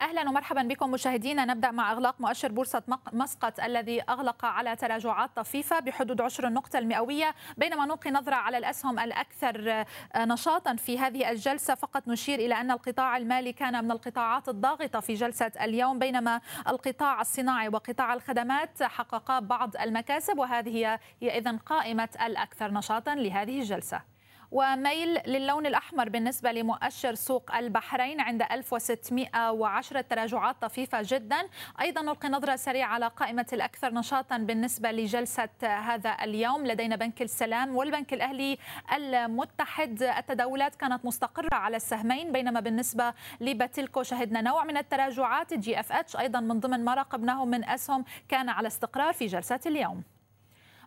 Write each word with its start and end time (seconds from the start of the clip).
أهلا 0.00 0.28
ومرحبا 0.28 0.62
بكم 0.62 0.90
مشاهدينا. 0.90 1.44
نبدأ 1.44 1.70
مع 1.70 1.92
إغلاق 1.92 2.20
مؤشر 2.20 2.52
بورصة 2.52 2.82
مسقط 3.12 3.60
الذي 3.60 4.02
أغلق 4.02 4.44
على 4.44 4.76
تراجعات 4.76 5.30
طفيفة 5.36 5.80
بحدود 5.80 6.20
عشر 6.20 6.46
النقطه 6.46 6.78
المئوية 6.78 7.34
بينما 7.56 7.84
نلقي 7.84 8.10
نظرة 8.10 8.34
على 8.34 8.58
الأسهم 8.58 8.98
الأكثر 8.98 9.84
نشاطا 10.16 10.76
في 10.76 10.98
هذه 10.98 11.30
الجلسة. 11.30 11.74
فقط 11.74 12.08
نشير 12.08 12.38
إلى 12.38 12.54
أن 12.54 12.70
القطاع 12.70 13.16
المالي 13.16 13.52
كان 13.52 13.84
من 13.84 13.90
القطاعات 13.90 14.48
الضاغطة 14.48 15.00
في 15.00 15.14
جلسة 15.14 15.52
اليوم 15.60 15.98
بينما 15.98 16.40
القطاع 16.68 17.20
الصناعي 17.20 17.68
وقطاع 17.68 18.14
الخدمات 18.14 18.82
حققا 18.82 19.40
بعض 19.40 19.76
المكاسب 19.76 20.38
وهذه 20.38 20.98
هي 21.22 21.38
اذا 21.38 21.56
قائمة 21.66 22.08
الأكثر 22.26 22.70
نشاطا 22.72 23.14
لهذه 23.14 23.60
الجلسة. 23.60 24.15
وميل 24.50 25.20
للون 25.26 25.66
الأحمر 25.66 26.08
بالنسبة 26.08 26.52
لمؤشر 26.52 27.14
سوق 27.14 27.54
البحرين 27.54 28.20
عند 28.20 28.42
1610 28.42 30.00
تراجعات 30.00 30.56
طفيفة 30.62 30.98
جدا. 31.02 31.36
أيضا 31.80 32.02
نلقي 32.02 32.28
نظرة 32.28 32.56
سريعة 32.56 32.88
على 32.88 33.08
قائمة 33.08 33.46
الأكثر 33.52 33.94
نشاطا 33.94 34.38
بالنسبة 34.38 34.90
لجلسة 34.90 35.48
هذا 35.62 36.16
اليوم. 36.22 36.66
لدينا 36.66 36.96
بنك 36.96 37.22
السلام 37.22 37.76
والبنك 37.76 38.12
الأهلي 38.12 38.58
المتحد. 38.96 40.02
التداولات 40.02 40.74
كانت 40.74 41.04
مستقرة 41.04 41.54
على 41.54 41.76
السهمين 41.76 42.32
بينما 42.32 42.60
بالنسبة 42.60 43.14
لباتيلكو 43.40 44.02
شهدنا 44.02 44.40
نوع 44.40 44.64
من 44.64 44.76
التراجعات. 44.76 45.54
GFH 45.54 46.16
أيضا 46.16 46.40
من 46.40 46.60
ضمن 46.60 46.84
ما 46.84 46.94
راقبناه 46.94 47.44
من 47.44 47.64
أسهم 47.64 48.04
كان 48.28 48.48
على 48.48 48.66
استقرار 48.66 49.12
في 49.12 49.26
جلسة 49.26 49.60
اليوم. 49.66 50.15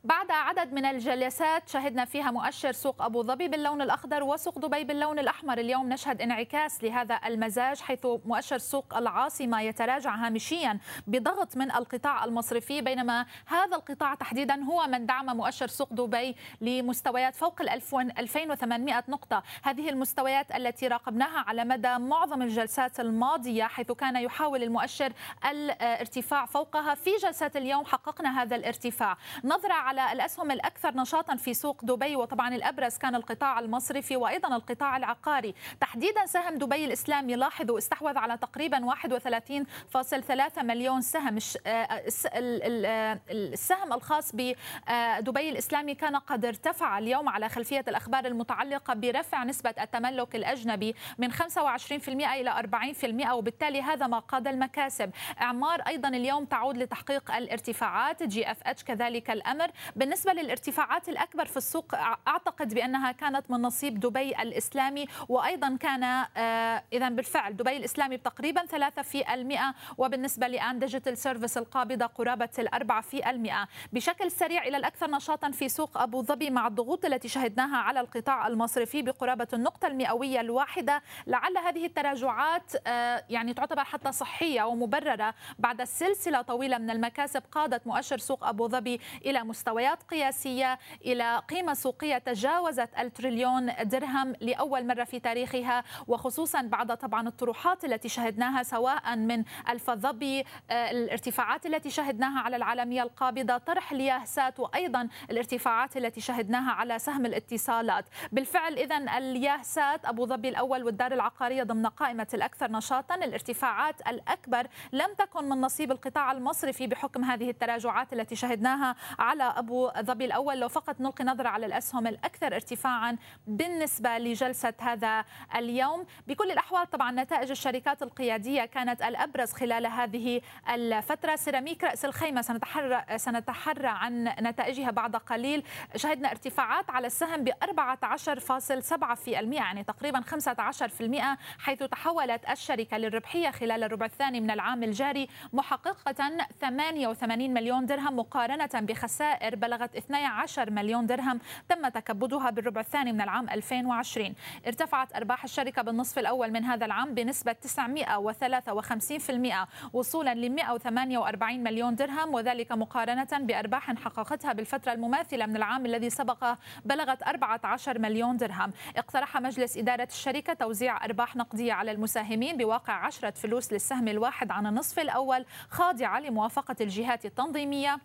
بعد 0.03 0.31
عدد 0.31 0.73
من 0.73 0.85
الجلسات 0.85 1.69
شهدنا 1.69 2.05
فيها 2.05 2.31
مؤشر 2.31 2.71
سوق 2.71 3.01
أبو 3.01 3.23
ظبي 3.23 3.47
باللون 3.47 3.81
الأخضر 3.81 4.23
وسوق 4.23 4.59
دبي 4.59 4.83
باللون 4.83 5.19
الأحمر. 5.19 5.57
اليوم 5.57 5.89
نشهد 5.89 6.21
انعكاس 6.21 6.83
لهذا 6.83 7.19
المزاج 7.25 7.81
حيث 7.81 8.05
مؤشر 8.25 8.57
سوق 8.57 8.97
العاصمة 8.97 9.61
يتراجع 9.61 10.15
هامشيا 10.15 10.79
بضغط 11.07 11.57
من 11.57 11.71
القطاع 11.71 12.25
المصرفي 12.25 12.81
بينما 12.81 13.25
هذا 13.45 13.75
القطاع 13.75 14.15
تحديدا 14.15 14.63
هو 14.63 14.87
من 14.87 15.05
دعم 15.05 15.37
مؤشر 15.37 15.67
سوق 15.67 15.93
دبي 15.93 16.35
لمستويات 16.61 17.35
فوق 17.35 17.61
ال 17.61 17.69
2800 17.69 19.03
نقطة. 19.07 19.43
هذه 19.63 19.89
المستويات 19.89 20.55
التي 20.55 20.87
راقبناها 20.87 21.39
على 21.47 21.65
مدى 21.65 21.97
معظم 21.97 22.41
الجلسات 22.41 22.99
الماضية 22.99 23.63
حيث 23.63 23.91
كان 23.91 24.15
يحاول 24.15 24.63
المؤشر 24.63 25.13
الارتفاع 25.49 26.45
فوقها. 26.45 26.95
في 26.95 27.11
جلسات 27.23 27.57
اليوم 27.57 27.85
حققنا 27.85 28.41
هذا 28.41 28.55
الارتفاع. 28.55 29.17
نظرة 29.43 29.88
على 29.89 30.11
الأسهم 30.11 30.51
الأكثر 30.51 30.97
نشاطا 30.97 31.35
في 31.35 31.53
سوق 31.53 31.85
دبي 31.85 32.15
وطبعا 32.15 32.55
الأبرز 32.55 32.97
كان 32.97 33.15
القطاع 33.15 33.59
المصرفي 33.59 34.15
وأيضا 34.15 34.55
القطاع 34.55 34.97
العقاري. 34.97 35.55
تحديدا 35.81 36.25
سهم 36.25 36.57
دبي 36.57 36.85
الإسلامي 36.85 37.35
لاحظوا 37.35 37.77
استحوذ 37.77 38.17
على 38.17 38.37
تقريبا 38.37 38.85
31.3 38.85 40.63
مليون 40.63 41.01
سهم. 41.01 41.37
آه، 41.67 41.69
آه، 41.69 43.19
السهم 43.29 43.93
الخاص 43.93 44.31
بدبي 44.33 45.49
الإسلامي 45.49 45.95
كان 45.95 46.15
قد 46.15 46.45
ارتفع 46.45 46.97
اليوم 46.97 47.29
على 47.29 47.49
خلفية 47.49 47.85
الأخبار 47.87 48.25
المتعلقة 48.25 48.93
برفع 48.93 49.43
نسبة 49.43 49.73
التملك 49.81 50.35
الأجنبي 50.35 50.95
من 51.17 51.31
25% 51.31 52.33
إلى 52.33 52.49
40% 52.49 53.33
وبالتالي 53.33 53.81
هذا 53.81 54.07
ما 54.07 54.19
قاد 54.19 54.47
المكاسب. 54.47 55.11
إعمار 55.41 55.81
أيضا 55.81 56.09
اليوم 56.09 56.45
تعود 56.45 56.77
لتحقيق 56.77 57.35
الارتفاعات. 57.35 58.23
GFH 58.23 58.83
كذلك 58.83 59.31
الأمر 59.31 59.71
بالنسبة 59.95 60.33
للارتفاعات 60.33 61.09
الأكبر 61.09 61.45
في 61.45 61.57
السوق 61.57 61.95
أعتقد 62.27 62.73
بأنها 62.73 63.11
كانت 63.11 63.51
من 63.51 63.61
نصيب 63.61 63.99
دبي 63.99 64.41
الإسلامي 64.41 65.05
وأيضا 65.29 65.77
كان 65.79 66.03
آه، 66.03 66.83
إذا 66.93 67.09
بالفعل 67.09 67.57
دبي 67.57 67.77
الإسلامي 67.77 68.17
بتقريبا 68.17 68.61
3% 68.65 69.75
وبالنسبة 69.97 70.47
لآن 70.47 70.79
Digital 70.79 71.17
Services 71.17 71.57
القابضة 71.57 72.05
قرابة 72.05 72.49
الأربعة 72.59 73.01
في 73.01 73.29
المئة. 73.29 73.67
بشكل 73.93 74.31
سريع 74.31 74.63
إلى 74.63 74.77
الأكثر 74.77 75.11
نشاطا 75.11 75.51
في 75.51 75.69
سوق 75.69 75.97
أبو 75.97 76.21
ظبي 76.21 76.49
مع 76.49 76.67
الضغوط 76.67 77.05
التي 77.05 77.27
شهدناها 77.27 77.77
على 77.77 77.99
القطاع 77.99 78.47
المصرفي 78.47 79.01
بقرابة 79.01 79.47
النقطة 79.53 79.87
المئوية 79.87 80.41
الواحدة. 80.41 81.01
لعل 81.27 81.57
هذه 81.57 81.85
التراجعات 81.85 82.73
آه، 82.87 83.23
يعني 83.29 83.53
تعتبر 83.53 83.83
حتى 83.83 84.11
صحية 84.11 84.63
ومبررة 84.63 85.33
بعد 85.59 85.83
سلسلة 85.83 86.41
طويلة 86.41 86.77
من 86.77 86.89
المكاسب 86.89 87.43
قادت 87.51 87.87
مؤشر 87.87 88.17
سوق 88.17 88.43
أبو 88.47 88.67
ظبي 88.67 88.99
إلى 89.25 89.43
مستوى 89.43 89.68
مستويات 89.69 90.03
قياسية 90.03 90.79
إلى 91.05 91.41
قيمة 91.49 91.73
سوقية 91.73 92.17
تجاوزت 92.17 92.89
التريليون 92.99 93.71
درهم 93.83 94.33
لأول 94.41 94.87
مرة 94.87 95.03
في 95.03 95.19
تاريخها 95.19 95.83
وخصوصا 96.07 96.61
بعد 96.61 96.97
طبعا 96.97 97.27
الطروحات 97.27 97.85
التي 97.85 98.09
شهدناها 98.09 98.63
سواء 98.63 99.15
من 99.15 99.43
الفضبي 99.69 100.39
آه، 100.69 100.91
الارتفاعات 100.91 101.65
التي 101.65 101.89
شهدناها 101.89 102.39
على 102.39 102.55
العالمية 102.55 103.03
القابضة 103.03 103.57
طرح 103.57 103.91
الياهسات 103.91 104.59
وأيضا 104.59 105.07
الارتفاعات 105.31 105.97
التي 105.97 106.21
شهدناها 106.21 106.71
على 106.71 106.99
سهم 106.99 107.25
الاتصالات. 107.25 108.05
بالفعل 108.31 108.73
إذا 108.73 108.97
الياهسات 109.17 110.05
أبو 110.05 110.25
ظبي 110.25 110.49
الأول 110.49 110.83
والدار 110.83 111.11
العقارية 111.11 111.63
ضمن 111.63 111.85
قائمة 111.85 112.27
الأكثر 112.33 112.71
نشاطا 112.71 113.15
الارتفاعات 113.15 114.07
الأكبر 114.07 114.67
لم 114.93 115.13
تكن 115.17 115.49
من 115.49 115.61
نصيب 115.61 115.91
القطاع 115.91 116.31
المصرفي 116.31 116.87
بحكم 116.87 117.23
هذه 117.23 117.49
التراجعات 117.49 118.13
التي 118.13 118.35
شهدناها 118.35 118.95
على 119.19 119.53
أبو 119.59 119.91
ظبي 119.99 120.25
الأول 120.25 120.59
لو 120.59 120.67
فقط 120.67 121.01
نلقي 121.01 121.23
نظرة 121.23 121.49
على 121.49 121.65
الأسهم 121.65 122.07
الأكثر 122.07 122.55
ارتفاعا 122.55 123.17
بالنسبة 123.47 124.17
لجلسة 124.17 124.73
هذا 124.79 125.25
اليوم. 125.55 126.05
بكل 126.27 126.51
الأحوال 126.51 126.89
طبعا 126.89 127.11
نتائج 127.11 127.51
الشركات 127.51 128.03
القيادية 128.03 128.65
كانت 128.65 129.01
الأبرز 129.01 129.51
خلال 129.51 129.87
هذه 129.87 130.41
الفترة. 130.69 131.35
سيراميك 131.35 131.83
رأس 131.83 132.05
الخيمة 132.05 132.41
سنتحرى, 132.41 133.17
سنتحرى 133.17 133.87
عن 133.87 134.23
نتائجها 134.23 134.91
بعد 134.91 135.15
قليل. 135.15 135.63
شهدنا 135.95 136.31
ارتفاعات 136.31 136.89
على 136.89 137.07
السهم 137.07 137.43
ب 137.43 137.49
14.7% 137.49 139.53
يعني 139.53 139.83
تقريبا 139.83 140.21
15% 140.21 141.37
حيث 141.59 141.83
تحولت 141.83 142.49
الشركة 142.49 142.97
للربحية 142.97 143.51
خلال 143.51 143.83
الربع 143.83 144.05
الثاني 144.05 144.41
من 144.41 144.51
العام 144.51 144.83
الجاري 144.83 145.27
محققة 145.53 146.13
88 146.61 147.53
مليون 147.53 147.85
درهم 147.85 148.19
مقارنة 148.19 148.69
بخسائر 148.73 149.48
الخسائر 149.49 149.55
بلغت 149.55 149.95
12 149.95 150.71
مليون 150.71 151.05
درهم 151.05 151.39
تم 151.69 151.87
تكبدها 151.87 152.49
بالربع 152.49 152.81
الثاني 152.81 153.13
من 153.13 153.21
العام 153.21 153.49
2020 153.49 154.33
ارتفعت 154.67 155.15
أرباح 155.15 155.43
الشركة 155.43 155.81
بالنصف 155.81 156.19
الأول 156.19 156.51
من 156.51 156.63
هذا 156.63 156.85
العام 156.85 157.13
بنسبة 157.13 157.53
953% 157.53 159.67
وصولا 159.93 160.33
ل 160.33 160.49
148 160.49 161.63
مليون 161.63 161.95
درهم 161.95 162.33
وذلك 162.33 162.71
مقارنة 162.71 163.27
بأرباح 163.31 163.95
حققتها 163.95 164.53
بالفترة 164.53 164.93
المماثلة 164.93 165.45
من 165.45 165.55
العام 165.55 165.85
الذي 165.85 166.09
سبق 166.09 166.55
بلغت 166.85 167.23
14 167.23 167.99
مليون 167.99 168.37
درهم. 168.37 168.71
اقترح 168.97 169.37
مجلس 169.37 169.77
إدارة 169.77 170.07
الشركة 170.11 170.53
توزيع 170.53 171.05
أرباح 171.05 171.35
نقدية 171.35 171.73
على 171.73 171.91
المساهمين 171.91 172.57
بواقع 172.57 172.93
10 172.93 173.31
فلوس 173.31 173.73
للسهم 173.73 174.07
الواحد 174.07 174.51
عن 174.51 174.67
النصف 174.67 174.99
الأول 174.99 175.45
خاضعة 175.69 176.19
لموافقة 176.19 176.75
الجهات 176.81 177.25
التنظيمية 177.25 177.99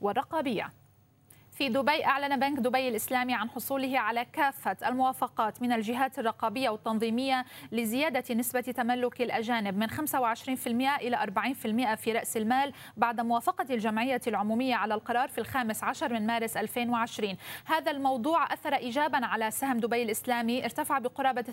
والرقابية. 0.00 0.83
في 1.54 1.68
دبي 1.68 2.04
أعلن 2.04 2.36
بنك 2.40 2.58
دبي 2.58 2.88
الإسلامي 2.88 3.34
عن 3.34 3.50
حصوله 3.50 3.98
على 3.98 4.26
كافة 4.32 4.76
الموافقات 4.86 5.62
من 5.62 5.72
الجهات 5.72 6.18
الرقابية 6.18 6.70
والتنظيمية 6.70 7.44
لزيادة 7.72 8.34
نسبة 8.34 8.60
تملك 8.60 9.22
الأجانب 9.22 9.78
من 9.78 9.90
25% 9.90 9.96
إلى 11.00 11.16
40% 11.16 11.94
في 11.94 12.12
رأس 12.12 12.36
المال 12.36 12.72
بعد 12.96 13.20
موافقة 13.20 13.66
الجمعية 13.70 14.20
العمومية 14.26 14.74
على 14.74 14.94
القرار 14.94 15.28
في 15.28 15.38
الخامس 15.38 15.84
عشر 15.84 16.12
من 16.12 16.26
مارس 16.26 16.56
2020 16.56 17.36
هذا 17.64 17.90
الموضوع 17.90 18.52
أثر 18.52 18.74
إيجابا 18.74 19.26
على 19.26 19.50
سهم 19.50 19.78
دبي 19.78 20.02
الإسلامي 20.02 20.64
ارتفع 20.64 20.98
بقرابة 20.98 21.44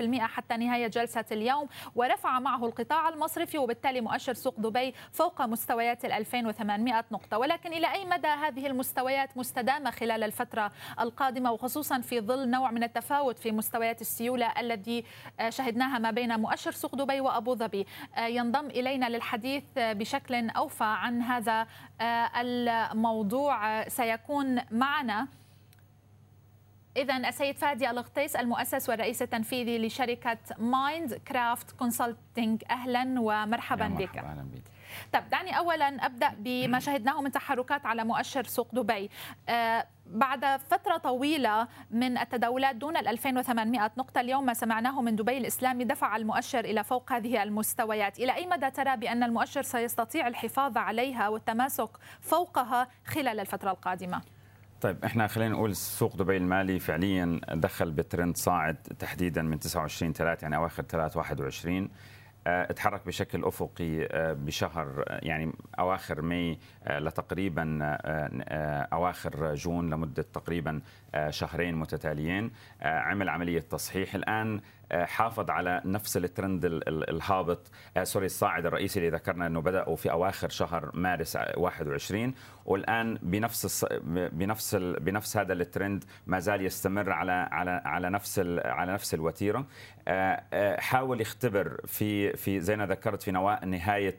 3% 0.00 0.20
حتى 0.20 0.56
نهاية 0.56 0.86
جلسة 0.86 1.24
اليوم 1.32 1.68
ورفع 1.94 2.40
معه 2.40 2.66
القطاع 2.66 3.08
المصرفي 3.08 3.58
وبالتالي 3.58 4.00
مؤشر 4.00 4.34
سوق 4.34 4.54
دبي 4.60 4.94
فوق 5.12 5.42
مستويات 5.42 6.04
ال 6.04 6.12
2800 6.12 7.04
نقطة. 7.12 7.38
ولكن 7.38 7.72
إلى 7.72 7.92
أي 7.92 8.04
مدى 8.04 8.28
هذه 8.28 8.66
المستويات 8.66 9.36
مستدامة 9.46 9.90
خلال 9.90 10.24
الفترة 10.24 10.72
القادمة 11.00 11.52
وخصوصا 11.52 12.00
في 12.00 12.20
ظل 12.20 12.50
نوع 12.50 12.70
من 12.70 12.82
التفاوت 12.82 13.38
في 13.38 13.52
مستويات 13.52 14.00
السيولة 14.00 14.52
الذي 14.60 15.04
آه، 15.40 15.50
شهدناها 15.50 15.98
ما 15.98 16.10
بين 16.10 16.40
مؤشر 16.40 16.70
سوق 16.70 16.94
دبي 16.94 17.20
وأبو 17.20 17.54
ظبي. 17.54 17.86
آه، 18.16 18.26
ينضم 18.26 18.66
إلينا 18.66 19.08
للحديث 19.08 19.64
بشكل 19.76 20.50
أوفى 20.50 20.84
عن 20.84 21.22
هذا 21.22 21.66
آه، 22.00 22.30
الموضوع. 22.40 23.88
سيكون 23.88 24.60
معنا 24.70 25.28
إذا 26.96 27.16
السيد 27.16 27.56
فادي 27.56 27.90
الغطيس 27.90 28.36
المؤسس 28.36 28.88
والرئيس 28.88 29.22
التنفيذي 29.22 29.78
لشركة 29.86 30.38
Mindcraft 30.58 31.70
Consulting 31.70 32.62
أهلا 32.70 33.20
ومرحبا 33.20 33.88
بك. 33.88 34.18
أهلا 34.18 34.42
بك. 34.42 34.75
طب 35.12 35.28
دعني 35.30 35.58
اولا 35.58 36.06
أبدأ 36.06 36.32
بما 36.38 36.80
شهدناه 36.80 37.22
من 37.22 37.32
تحركات 37.32 37.86
على 37.86 38.04
مؤشر 38.04 38.44
سوق 38.44 38.74
دبي. 38.74 39.10
آه 39.48 39.86
بعد 40.06 40.60
فترة 40.70 40.96
طويلة 40.96 41.68
من 41.90 42.18
التداولات 42.18 42.76
دون 42.76 42.96
ال 42.96 43.08
2800 43.08 43.90
نقطة 43.98 44.20
اليوم 44.20 44.46
ما 44.46 44.54
سمعناه 44.54 45.02
من 45.02 45.16
دبي 45.16 45.38
الإسلامي 45.38 45.84
دفع 45.84 46.16
المؤشر 46.16 46.60
إلى 46.60 46.84
فوق 46.84 47.12
هذه 47.12 47.42
المستويات. 47.42 48.18
إلى 48.18 48.34
أي 48.34 48.46
مدى 48.46 48.70
ترى 48.70 48.96
بأن 48.96 49.22
المؤشر 49.22 49.62
سيستطيع 49.62 50.26
الحفاظ 50.26 50.76
عليها 50.78 51.28
والتماسك 51.28 51.90
فوقها 52.20 52.88
خلال 53.06 53.40
الفترة 53.40 53.70
القادمة؟ 53.70 54.22
طيب 54.80 55.04
إحنا 55.04 55.26
خلينا 55.26 55.54
نقول 55.54 55.76
سوق 55.76 56.16
دبي 56.16 56.36
المالي 56.36 56.78
فعليا 56.78 57.40
دخل 57.52 57.90
بترند 57.90 58.36
صاعد 58.36 58.76
تحديدا 58.76 59.42
من 59.42 59.60
29 59.60 60.12
3 60.12 60.42
يعني 60.42 60.56
أواخر 60.56 60.82
3 60.82 61.18
21 61.18 61.88
اتحرك 62.46 63.06
بشكل 63.06 63.44
أفقي 63.44 64.08
بشهر 64.34 65.04
يعني 65.08 65.52
أواخر 65.78 66.22
May 66.22 66.58
لتقريبا 66.90 67.78
أواخر 68.92 69.54
June 69.54 69.90
لمدة 69.90 70.26
تقريبا 70.32 70.80
شهرين 71.30 71.74
متتاليين. 71.74 72.50
عمل 72.82 73.28
عملية 73.28 73.60
تصحيح 73.60 74.14
الآن. 74.14 74.60
حافظ 74.92 75.50
على 75.50 75.82
نفس 75.84 76.16
الترند 76.16 76.64
الهابط. 76.64 77.70
sorry 78.02 78.26
الصاعد 78.26 78.66
الرئيسي 78.66 78.98
اللي 78.98 79.10
ذكرنا 79.10 79.46
إنه 79.46 79.60
بداوا 79.60 79.96
في 79.96 80.10
أواخر 80.10 80.48
شهر 80.48 80.90
مارس 80.94 81.38
21 81.56 82.34
والآن 82.64 83.18
بنفس 83.22 83.86
بنفس 84.32 84.74
بنفس 84.74 85.36
هذا 85.36 85.52
الترند 85.52 86.04
ما 86.26 86.38
زال 86.38 86.66
يستمر 86.66 87.12
على 87.12 87.32
على 87.32 87.82
على 87.84 88.10
نفس 88.10 88.38
على 88.64 88.92
نفس 88.92 89.14
الوتيرة. 89.14 89.66
حاول 90.78 91.20
يختبر 91.20 91.80
في 91.86 92.36
في 92.36 92.60
زي 92.60 92.76
ما 92.76 92.86
ذكرت 92.86 93.22
في 93.22 93.30
نهاية 93.66 94.18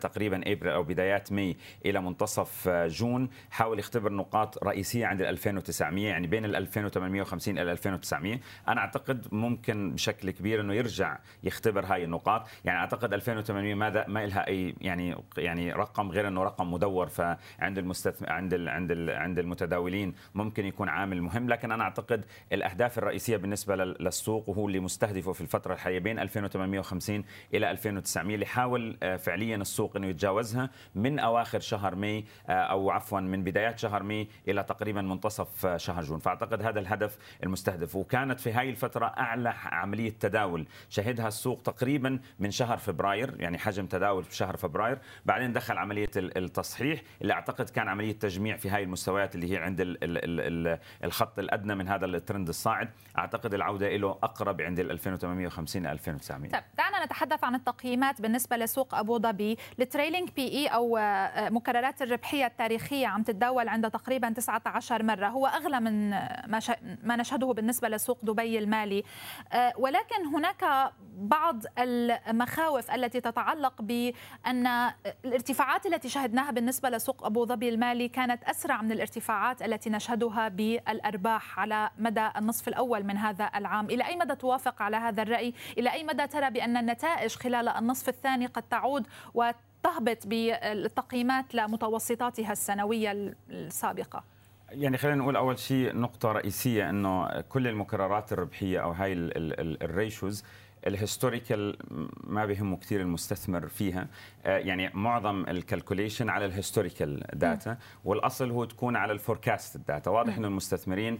تقريبا 0.00 0.52
إبريل 0.52 0.72
أو 0.72 0.82
بدايات 0.82 1.32
May 1.32 1.56
إلى 1.86 2.00
منتصف 2.00 2.68
June. 2.68 3.28
حاول 3.50 3.78
يختبر 3.78 4.12
نقاط 4.12 4.64
رئيسية 4.64 5.06
عند 5.06 5.20
ال 5.20 5.26
2900 5.26 6.08
يعني 6.08 6.26
بين 6.26 6.44
ال 6.44 6.56
2850 6.56 7.58
إلى 7.58 7.72
2900 7.72 8.40
أنا 8.68 8.80
أعتقد 8.80 9.26
ممكن 9.32 9.83
بشكل 9.90 10.30
كبير 10.30 10.60
إنه 10.60 10.74
يرجع 10.74 11.18
يختبر 11.42 11.84
هاي 11.86 12.04
النقاط. 12.04 12.46
يعني 12.64 12.78
أعتقد 12.78 13.12
2800 13.14 13.74
ما 13.74 14.04
ما 14.08 14.26
لها 14.26 14.46
أي 14.48 14.74
يعني 14.80 15.16
يعني 15.38 15.72
رقم 15.72 16.10
غير 16.10 16.28
إنه 16.28 16.42
رقم 16.42 16.72
مدور 16.72 17.06
فعند 17.06 17.78
المستثمر 17.78 18.32
عند 18.32 18.54
ال 18.54 18.68
عند 18.68 18.90
ال 18.90 19.10
عند 19.10 19.38
المتداولين 19.38 20.14
ممكن 20.34 20.66
يكون 20.66 20.88
عامل 20.88 21.22
مهم. 21.22 21.48
لكن 21.48 21.72
أنا 21.72 21.84
أعتقد 21.84 22.24
الأهداف 22.52 22.98
الرئيسية 22.98 23.36
بالنسبة 23.36 23.76
للسوق 23.76 24.48
وهو 24.48 24.66
اللي 24.66 24.80
مستهدفه 24.80 25.32
في 25.32 25.40
الفترة 25.40 25.74
الحالية 25.74 25.98
بين 25.98 26.18
2850 26.18 27.24
إلى 27.54 27.70
2900 27.70 28.34
اللي 28.34 28.46
حاول 28.46 28.96
فعليا 29.18 29.56
السوق 29.56 29.96
إنه 29.96 30.06
يتجاوزها 30.06 30.70
من 30.94 31.18
أواخر 31.18 31.60
شهر 31.60 31.94
May 31.94 32.24
أو 32.48 32.90
عفوا 32.90 33.20
من 33.20 33.44
بدايات 33.44 33.78
شهر 33.78 34.02
May 34.02 34.28
إلى 34.48 34.62
تقريبا 34.62 35.02
منتصف 35.02 35.76
شهر 35.76 36.02
June. 36.02 36.18
فأعتقد 36.18 36.62
هذا 36.62 36.80
الهدف 36.80 37.18
المستهدف. 37.42 37.96
وكانت 37.96 38.40
في 38.40 38.52
هاي 38.52 38.70
الفترة 38.70 39.06
أعلى 39.06 39.52
عملية 39.74 40.10
تداول. 40.20 40.66
شهدها 40.88 41.28
السوق 41.28 41.62
تقريبا 41.62 42.20
من 42.38 42.50
شهر 42.50 42.78
فبراير 42.78 43.40
يعني 43.40 43.58
حجم 43.58 43.86
تداول 43.86 44.24
في 44.24 44.36
شهر 44.36 44.56
فبراير. 44.56 44.98
بعدين 45.24 45.52
دخل 45.52 45.78
عملية 45.78 46.10
التصحيح 46.16 47.02
اللي 47.22 47.32
أعتقد 47.32 47.70
كان 47.70 47.88
عملية 47.88 48.12
تجميع 48.12 48.56
في 48.56 48.68
هاي 48.68 48.82
المستويات 48.82 49.34
اللي 49.34 49.52
هي 49.52 49.56
عند 49.56 49.96
الخط 51.04 51.38
الأدنى 51.38 51.74
من 51.74 51.88
هذا 51.88 52.06
الترند 52.06 52.48
الصاعد. 52.48 52.90
أعتقد 53.18 53.54
العودة 53.54 53.96
له 53.96 54.10
أقرب 54.10 54.60
عند 54.60 54.80
ال 54.80 54.90
2850 54.90 55.86
2900 55.86 56.50
طيب 56.50 56.62
دعنا 56.78 57.04
نتحدث 57.04 57.44
عن 57.44 57.54
التقييمات 57.54 58.20
بالنسبة 58.20 58.56
لسوق 58.56 58.94
أبو 58.94 59.18
ظبي. 59.18 59.56
ال 59.80 60.30
trailing 60.30 60.48
PE 60.48 60.66
أو 60.66 60.98
مكررات 61.50 62.02
الربحية 62.02 62.46
التاريخية 62.46 63.06
عم 63.06 63.22
تتداول 63.22 63.68
عند 63.68 63.90
تقريبا 63.90 64.30
19 64.30 65.02
مرة. 65.02 65.26
هو 65.26 65.46
أغلى 65.46 65.80
من 65.80 66.10
ما 67.02 67.16
نشهده 67.16 67.46
بالنسبة 67.46 67.88
لسوق 67.88 68.18
دبي 68.22 68.58
المالي. 68.58 69.04
ولكن 69.78 70.26
هناك 70.26 70.92
بعض 71.16 71.62
المخاوف 71.78 72.90
التي 72.90 73.20
تتعلق 73.20 73.82
بأن 73.82 74.92
الارتفاعات 75.24 75.86
التي 75.86 76.08
شهدناها 76.08 76.50
بالنسبة 76.50 76.90
لسوق 76.90 77.26
أبو 77.26 77.46
ظبي 77.46 77.68
المالي 77.68 78.08
كانت 78.08 78.44
أسرع 78.44 78.82
من 78.82 78.92
الارتفاعات 78.92 79.62
التي 79.62 79.90
نشهدها 79.90 80.48
بالأرباح 80.48 81.58
على 81.58 81.90
مدى 81.98 82.28
النصف 82.36 82.68
الأول 82.68 83.04
من 83.04 83.16
هذا 83.16 83.50
العام، 83.54 83.86
إلى 83.86 84.06
أي 84.06 84.16
مدى 84.16 84.34
توافق 84.34 84.82
على 84.82 84.96
هذا 84.96 85.22
الرأي؟ 85.22 85.54
إلى 85.78 85.92
أي 85.92 86.04
مدى 86.04 86.26
ترى 86.26 86.50
بأن 86.50 86.76
النتائج 86.76 87.34
خلال 87.36 87.68
النصف 87.68 88.08
الثاني 88.08 88.46
قد 88.46 88.62
تعود 88.62 89.06
وتهبط 89.34 90.26
بالتقييمات 90.26 91.54
لمتوسطاتها 91.54 92.52
السنوية 92.52 93.34
السابقة؟ 93.50 94.33
يعني 94.74 94.96
خلينا 94.98 95.16
نقول 95.16 95.36
أول 95.36 95.58
شيء 95.58 95.96
نقطة 95.96 96.32
رئيسية 96.32 96.90
إنه 96.90 97.40
كل 97.40 97.68
المكررات 97.68 98.32
الربحية 98.32 98.78
أو 98.82 98.90
هاي 98.92 99.12
الريشوز 99.82 100.44
ال 100.86 100.94
historical 100.94 101.76
ما 102.24 102.46
بيهمه 102.46 102.76
كثير 102.76 103.00
المستثمر 103.00 103.68
فيها. 103.68 104.06
يعني 104.44 104.90
معظم 104.94 105.44
ال 105.48 105.55
calculation 105.55 106.28
على 106.28 106.44
ال 106.44 106.51
historical 106.51 107.24
data 107.32 107.76
والأصل 108.04 108.50
هو 108.50 108.64
تكون 108.64 108.96
على 108.96 109.12
ال 109.12 109.19
forecast 109.19 109.76
data 109.88 110.10
واضح 110.10 110.36
إنه 110.36 110.48
المستثمرين 110.48 111.18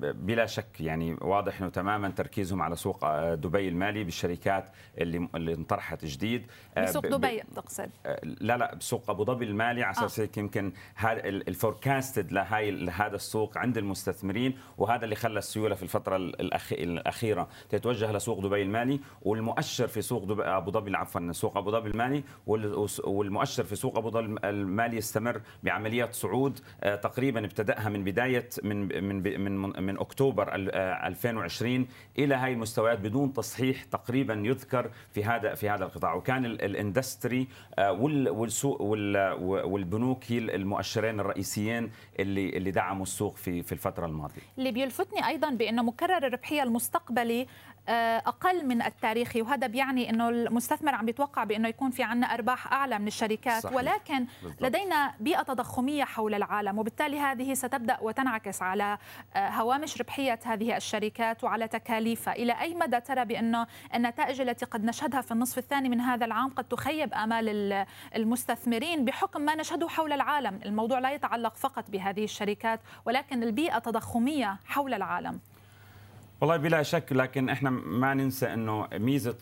بلا 0.00 0.46
شك 0.46 0.80
يعني 0.80 1.16
واضح 1.20 1.60
إنه 1.60 1.70
تماما 1.70 2.08
تركيزهم 2.08 2.62
على 2.62 2.76
سوق 2.76 3.34
دبي 3.34 3.68
المالي 3.68 4.04
بالشركات 4.04 4.68
اللي 4.98 5.28
اللي 5.34 5.54
انطرحت 5.54 6.04
جديد. 6.04 6.46
بسوق 6.78 7.06
دبي 7.06 7.42
تقصد؟ 7.56 7.90
لا 8.40 8.56
لا 8.56 8.74
بسوق 8.74 9.10
أبو 9.10 9.24
ظبي 9.24 9.44
المالي 9.44 9.82
على 9.82 9.90
أساس 9.96 10.20
هيك 10.20 10.36
يمكن 10.36 10.72
ال 11.24 11.34
forecasted 11.34 12.32
لهي 12.32 12.70
لهذا 12.70 13.16
السوق 13.16 13.58
عند 13.58 13.78
المستثمرين 13.78 14.58
وهذا 14.78 15.04
اللي 15.04 15.14
خلى 15.16 15.38
السيولة 15.38 15.74
في 15.74 15.82
الفترة 15.82 16.16
الأخيرة 16.16 17.48
تتوجه 17.70 18.12
لسوق 18.12 18.40
دبي 18.40 18.62
المالي 18.62 19.00
والمؤشر 19.22 19.88
في 19.88 20.02
سوق 20.02 20.24
دبي 20.24 20.42
أبو 20.42 20.70
ظبي 20.70 20.96
عفوا 20.96 21.32
سوق 21.32 21.56
أبو 21.56 21.70
ظبي 21.70 21.90
المالي 21.90 22.24
والمؤشر 23.06 23.64
في 23.64 23.76
سوق 23.76 23.98
أبو 23.98 24.10
ظبي 24.10 24.36
المالي 24.44 24.96
يستمر 24.96 25.40
بعمليات 25.62 26.14
صعود 26.14 26.60
تقريبا 26.82 27.44
ابتدأها 27.44 27.88
من 27.88 28.04
بداية 28.04 28.48
من 28.62 29.04
من 29.44 29.53
من 29.56 29.82
من 29.82 29.98
أكتوبر 29.98 30.54
2020 30.54 31.86
إلى 32.18 32.34
هاي 32.34 32.52
المستويات 32.52 32.98
بدون 32.98 33.32
تصحيح 33.32 33.84
تقريبا 33.84 34.34
يذكر 34.34 34.90
في 35.12 35.24
هذا 35.24 35.54
في 35.54 35.70
هذا 35.70 35.84
القطاع. 35.84 36.14
وكان 36.14 36.44
الاندستري 36.44 37.48
والسوق 37.78 38.82
والبنوك 39.42 40.24
هي 40.28 40.38
المؤشرين 40.38 41.20
الرئيسيين 41.20 41.90
اللي 42.18 42.48
اللي 42.48 42.70
دعموا 42.70 43.02
السوق 43.02 43.36
في 43.36 43.62
في 43.62 43.72
الفترة 43.72 44.06
الماضية. 44.06 44.42
اللي 44.58 44.72
بيلفتني 44.72 45.26
أيضا 45.26 45.50
بأنه 45.50 45.82
مكرر 45.82 46.26
الربحيه 46.26 46.62
المستقبلي 46.62 47.46
أقل 47.88 48.66
من 48.66 48.82
التاريخي 48.82 49.42
وهذا 49.42 49.66
بيعني 49.66 50.10
إنه 50.10 50.28
المستثمر 50.28 50.94
عم 50.94 51.06
بيتوقع 51.06 51.44
بإنه 51.44 51.68
يكون 51.68 51.90
في 51.90 52.02
عندنا 52.02 52.34
أرباح 52.34 52.72
أعلى 52.72 52.98
من 52.98 53.06
الشركات. 53.06 53.62
صحيح. 53.62 53.76
ولكن 53.76 54.26
بالضبط. 54.42 54.62
لدينا 54.62 55.14
بيئة 55.20 55.42
تضخمية 55.42 56.04
حول 56.04 56.34
العالم 56.34 56.78
وبالتالي 56.78 57.20
هذه 57.20 57.54
ستبدأ 57.54 57.98
وتنعكس 58.00 58.62
على 58.62 58.98
هوامش 59.36 60.00
ربحية 60.00 60.38
هذه 60.44 60.76
الشركات 60.76 61.44
وعلى 61.44 61.68
تكاليفها. 61.68 62.34
إلى 62.34 62.60
أي 62.60 62.74
مدى 62.74 63.00
ترى 63.00 63.24
بأنه 63.24 63.66
النتائج 63.94 64.40
التي 64.40 64.64
قد 64.64 64.84
نشهدها 64.84 65.20
في 65.20 65.32
النصف 65.32 65.58
الثاني 65.58 65.88
من 65.88 66.00
هذا 66.00 66.24
العام 66.24 66.50
قد 66.50 66.64
تخيب 66.64 67.14
آمال 67.14 67.86
المستثمرين 68.16 69.04
بحكم 69.04 69.40
ما 69.40 69.54
نشهده 69.54 69.88
حول 69.88 70.12
العالم؟ 70.12 70.60
الموضوع 70.64 70.98
لا 70.98 71.12
يتعلق 71.12 71.56
فقط 71.56 71.90
بهذه 71.90 72.24
الشركات 72.24 72.80
ولكن 73.04 73.42
البيئة 73.42 73.78
تضخمية 73.78 74.56
حول 74.66 74.94
العالم. 74.94 75.40
والله 76.44 76.56
بلا 76.56 76.82
شك 76.82 77.12
لكن 77.12 77.48
إحنا 77.48 77.70
ما 77.70 78.14
ننسى 78.14 78.52
إنه 78.52 78.88
ميزة 78.92 79.36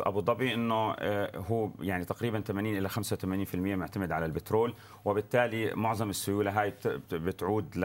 أبو 0.00 0.20
ظبي 0.20 0.54
إنه 0.54 0.94
هو 1.34 1.70
يعني 1.80 2.04
تقريبا 2.04 2.40
80 2.40 2.76
إلى 2.78 2.88
85% 2.88 3.54
معتمد 3.54 4.12
على 4.12 4.26
البترول 4.26 4.74
وبالتالي 5.04 5.74
معظم 5.74 6.10
السيولة 6.10 6.62
هاي 6.62 6.74
بتعود 7.12 7.76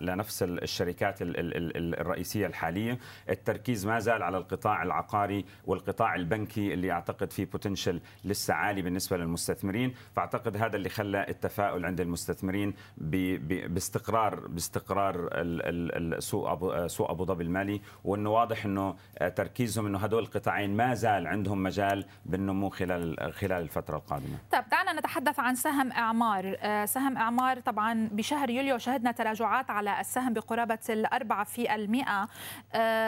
لنفس 0.00 0.42
الشركات 0.42 1.16
الرئيسية 1.20 2.46
الحالية. 2.46 2.98
التركيز 3.28 3.86
ما 3.86 3.98
زال 3.98 4.22
على 4.22 4.38
القطاع 4.38 4.82
العقاري 4.82 5.44
والقطاع 5.66 6.14
البنكي 6.14 6.74
اللي 6.74 6.92
أعتقد 6.92 7.32
فيه 7.32 7.44
بوتنشل 7.46 8.00
لسه 8.24 8.54
عالي 8.54 8.82
بالنسبة 8.82 9.16
للمستثمرين. 9.16 9.94
فأعتقد 10.16 10.56
هذا 10.56 10.76
اللي 10.76 10.88
خلى 10.88 11.26
التفاؤل 11.28 11.86
عند 11.86 12.00
المستثمرين 12.00 12.74
باستقرار 12.96 14.46
باستقرار 14.48 15.28
سوق 16.18 16.50
أبو 16.50 16.86
سوق 16.86 17.10
أبو 17.10 17.24
ظبي 17.24 17.44
المالي. 17.44 17.80
وإنه 18.04 18.30
واضح 18.30 18.64
إنه 18.64 18.96
تركيزهم 19.36 19.86
إنه 19.86 19.98
هدول 19.98 20.22
القطاعين 20.22 20.76
ما 20.76 20.94
زال 20.94 21.26
عندهم 21.26 21.62
مجال 21.62 22.04
بالنمو 22.26 22.70
خلال 22.70 23.32
خلال 23.32 23.62
الفترة 23.62 23.96
القادمة. 23.96 24.36
طيب 24.52 24.64
دعنا 24.70 24.92
نتحدث 24.92 25.40
عن 25.40 25.54
سهم 25.54 25.92
إعمار، 25.92 26.56
سهم 26.86 27.16
إعمار 27.16 27.60
طبعا 27.60 28.08
بشهر 28.12 28.50
يوليو 28.50 28.78
شهدنا 28.78 29.12
تراجعات 29.12 29.70
على 29.70 30.00
السهم 30.00 30.32
بقرابة 30.32 30.78
الأربعة 30.90 31.44
في 31.44 31.74
المئة. 31.74 32.28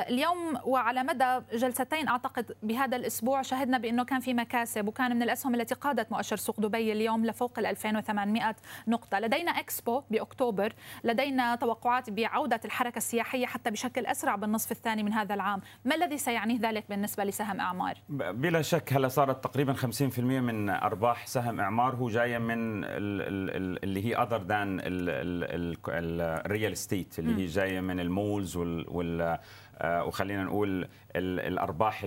اليوم 0.08 0.58
وعلى 0.64 1.02
مدى 1.02 1.40
جلستين 1.52 2.08
أعتقد 2.08 2.56
بهذا 2.62 2.96
الأسبوع 2.96 3.42
شهدنا 3.42 3.78
بأنه 3.78 4.04
كان 4.04 4.20
في 4.20 4.34
مكاسب 4.34 4.88
وكان 4.88 5.16
من 5.16 5.22
الأسهم 5.22 5.54
التي 5.54 5.74
قادت 5.74 6.12
مؤشر 6.12 6.36
سوق 6.36 6.60
دبي 6.60 6.92
اليوم 6.92 7.26
لفوق 7.26 7.58
ال 7.58 7.66
2800 7.66 8.56
نقطة، 8.88 9.18
لدينا 9.18 9.50
إكسبو 9.50 10.02
بأكتوبر، 10.10 10.72
لدينا 11.04 11.56
توقعات 11.56 12.10
بعودة 12.10 12.60
الحركة 12.64 12.96
السياحية 12.96 13.46
حتى 13.46 13.70
بشكل 13.70 14.06
أسرع 14.06 14.36
بالنصف 14.36 14.71
الثاني 14.72 15.02
من 15.02 15.12
هذا 15.12 15.34
العام، 15.34 15.60
ما 15.84 15.94
الذي 15.94 16.18
سيعنيه 16.18 16.58
ذلك 16.60 16.84
بالنسبة 16.88 17.24
لسهم 17.24 17.60
إعمار؟ 17.60 17.94
بلا 18.08 18.62
شك 18.62 18.92
هلا 18.92 19.08
صارت 19.08 19.44
تقريبا 19.44 19.72
50% 19.72 20.18
من 20.18 20.70
أرباح 20.70 21.26
سهم 21.26 21.60
إعمار. 21.60 21.94
هو 21.94 22.08
جاية 22.08 22.38
من 22.38 22.84
اللي 22.84 24.06
هي 24.06 24.16
other 24.16 24.42
than 24.42 24.80
ال 24.82 25.20
real 25.20 26.72
estate 26.72 27.18
اللي 27.18 27.42
هي 27.42 27.46
جاية 27.46 27.80
من 27.80 28.00
ال 28.00 28.09
malls 28.09 28.56
وال 28.56 29.38
آه، 29.82 30.04
وخلينا 30.04 30.44
نقول 30.44 30.88
الأرباح 31.16 32.04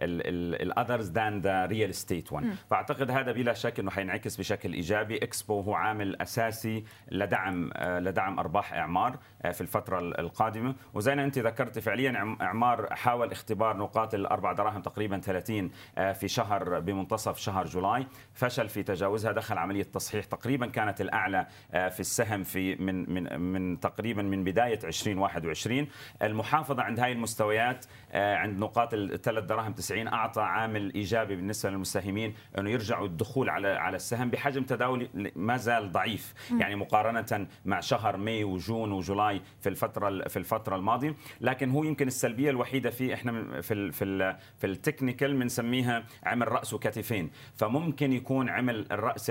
ال 0.00 0.16
others 0.16 1.10
than 1.10 1.40
the 1.40 1.66
real 1.66 1.90
estate 1.90 2.32
1 2.32 2.46
فأعتقد 2.70 3.10
هذا 3.10 3.32
بلا 3.32 3.54
شك 3.54 3.80
إنه 3.80 3.90
حينعكس 3.90 4.36
بشكل 4.36 4.72
إيجابي. 4.72 5.16
إكسبو 5.16 5.60
هو 5.60 5.74
عامل 5.74 6.22
أساسي 6.22 6.84
لدعم 7.10 7.70
آه، 7.74 7.98
لدعم 7.98 8.38
أرباح 8.38 8.72
إعمار 8.72 9.18
آه، 9.42 9.50
في 9.50 9.60
الفترة 9.60 9.98
القادمة. 9.98 10.74
وزي 10.94 11.14
ما 11.14 11.24
أنت 11.24 11.38
ذكرت 11.38 11.78
فعليا 11.78 12.36
إعمار 12.40 12.94
حاول 12.94 13.32
اختبار 13.32 13.76
نقاط 13.76 14.14
الأربع 14.14 14.52
دراهم 14.52 14.82
تقريبا 14.82 15.18
30 15.18 15.70
في 16.14 16.28
شهر 16.28 16.80
بمنتصف 16.80 17.38
شهر 17.38 17.66
July. 17.66 18.06
فشل 18.32 18.68
في 18.68 18.82
تجاوزها 18.82 19.32
دخل 19.32 19.58
عملية 19.58 19.82
تصحيح 19.82 20.24
تقريبا 20.24 20.66
كانت 20.66 21.00
الأعلى 21.00 21.46
في 21.72 22.00
السهم 22.00 22.44
في 22.44 22.74
من 22.74 23.12
من 23.12 23.40
من 23.40 23.80
تقريبا 23.80 24.22
من 24.22 24.44
بداية 24.44 24.78
2021 24.84 25.88
المحافظة 26.22 26.82
عند 26.82 27.00
هاي 27.00 27.12
المستويات 27.12 27.84
آه، 27.84 27.87
عند 28.14 28.58
نقاط 28.58 28.94
الثلاث 28.94 29.44
دراهم 29.44 29.72
90 29.72 30.08
أعطى 30.08 30.40
عامل 30.40 30.94
إيجابي 30.94 31.36
بالنسبة 31.36 31.70
للمساهمين 31.70 32.34
أنه 32.58 32.70
يرجعوا 32.70 33.06
الدخول 33.06 33.50
على 33.50 33.68
على 33.68 33.96
السهم 33.96 34.30
بحجم 34.30 34.62
تداولي 34.62 35.08
ما 35.36 35.56
زال 35.56 35.92
ضعيف 35.92 36.34
يعني 36.60 36.76
مقارنة 36.76 37.46
مع 37.64 37.80
شهر 37.80 38.16
May 38.16 38.44
و 38.44 38.54
June 38.54 38.92
و 38.92 39.02
July 39.02 39.40
في 39.60 39.68
الفترة 39.68 40.28
في 40.28 40.36
الفترة 40.36 40.76
الماضية. 40.76 41.14
لكن 41.40 41.70
هو 41.70 41.84
يمكن 41.84 42.06
السلبية 42.06 42.50
الوحيدة 42.50 42.90
فيه 42.90 43.14
إحنا 43.14 43.60
في 43.60 43.74
ال 43.74 43.92
في 43.92 44.04
ال 44.04 44.36
في 44.58 44.66
التكنيكال 44.66 45.34
بنسميها 45.34 46.04
عمل 46.24 46.52
رأس 46.52 46.74
وكتفين. 46.74 47.30
فممكن 47.56 48.12
يكون 48.12 48.48
عمل 48.48 48.86
الرأس 48.92 49.30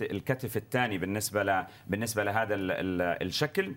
الكتف 0.00 0.56
الثاني 0.56 0.98
بالنسبة 0.98 1.42
ل 1.42 1.66
بالنسبة 1.86 2.24
لهذا 2.24 2.54
الشكل. 2.54 3.74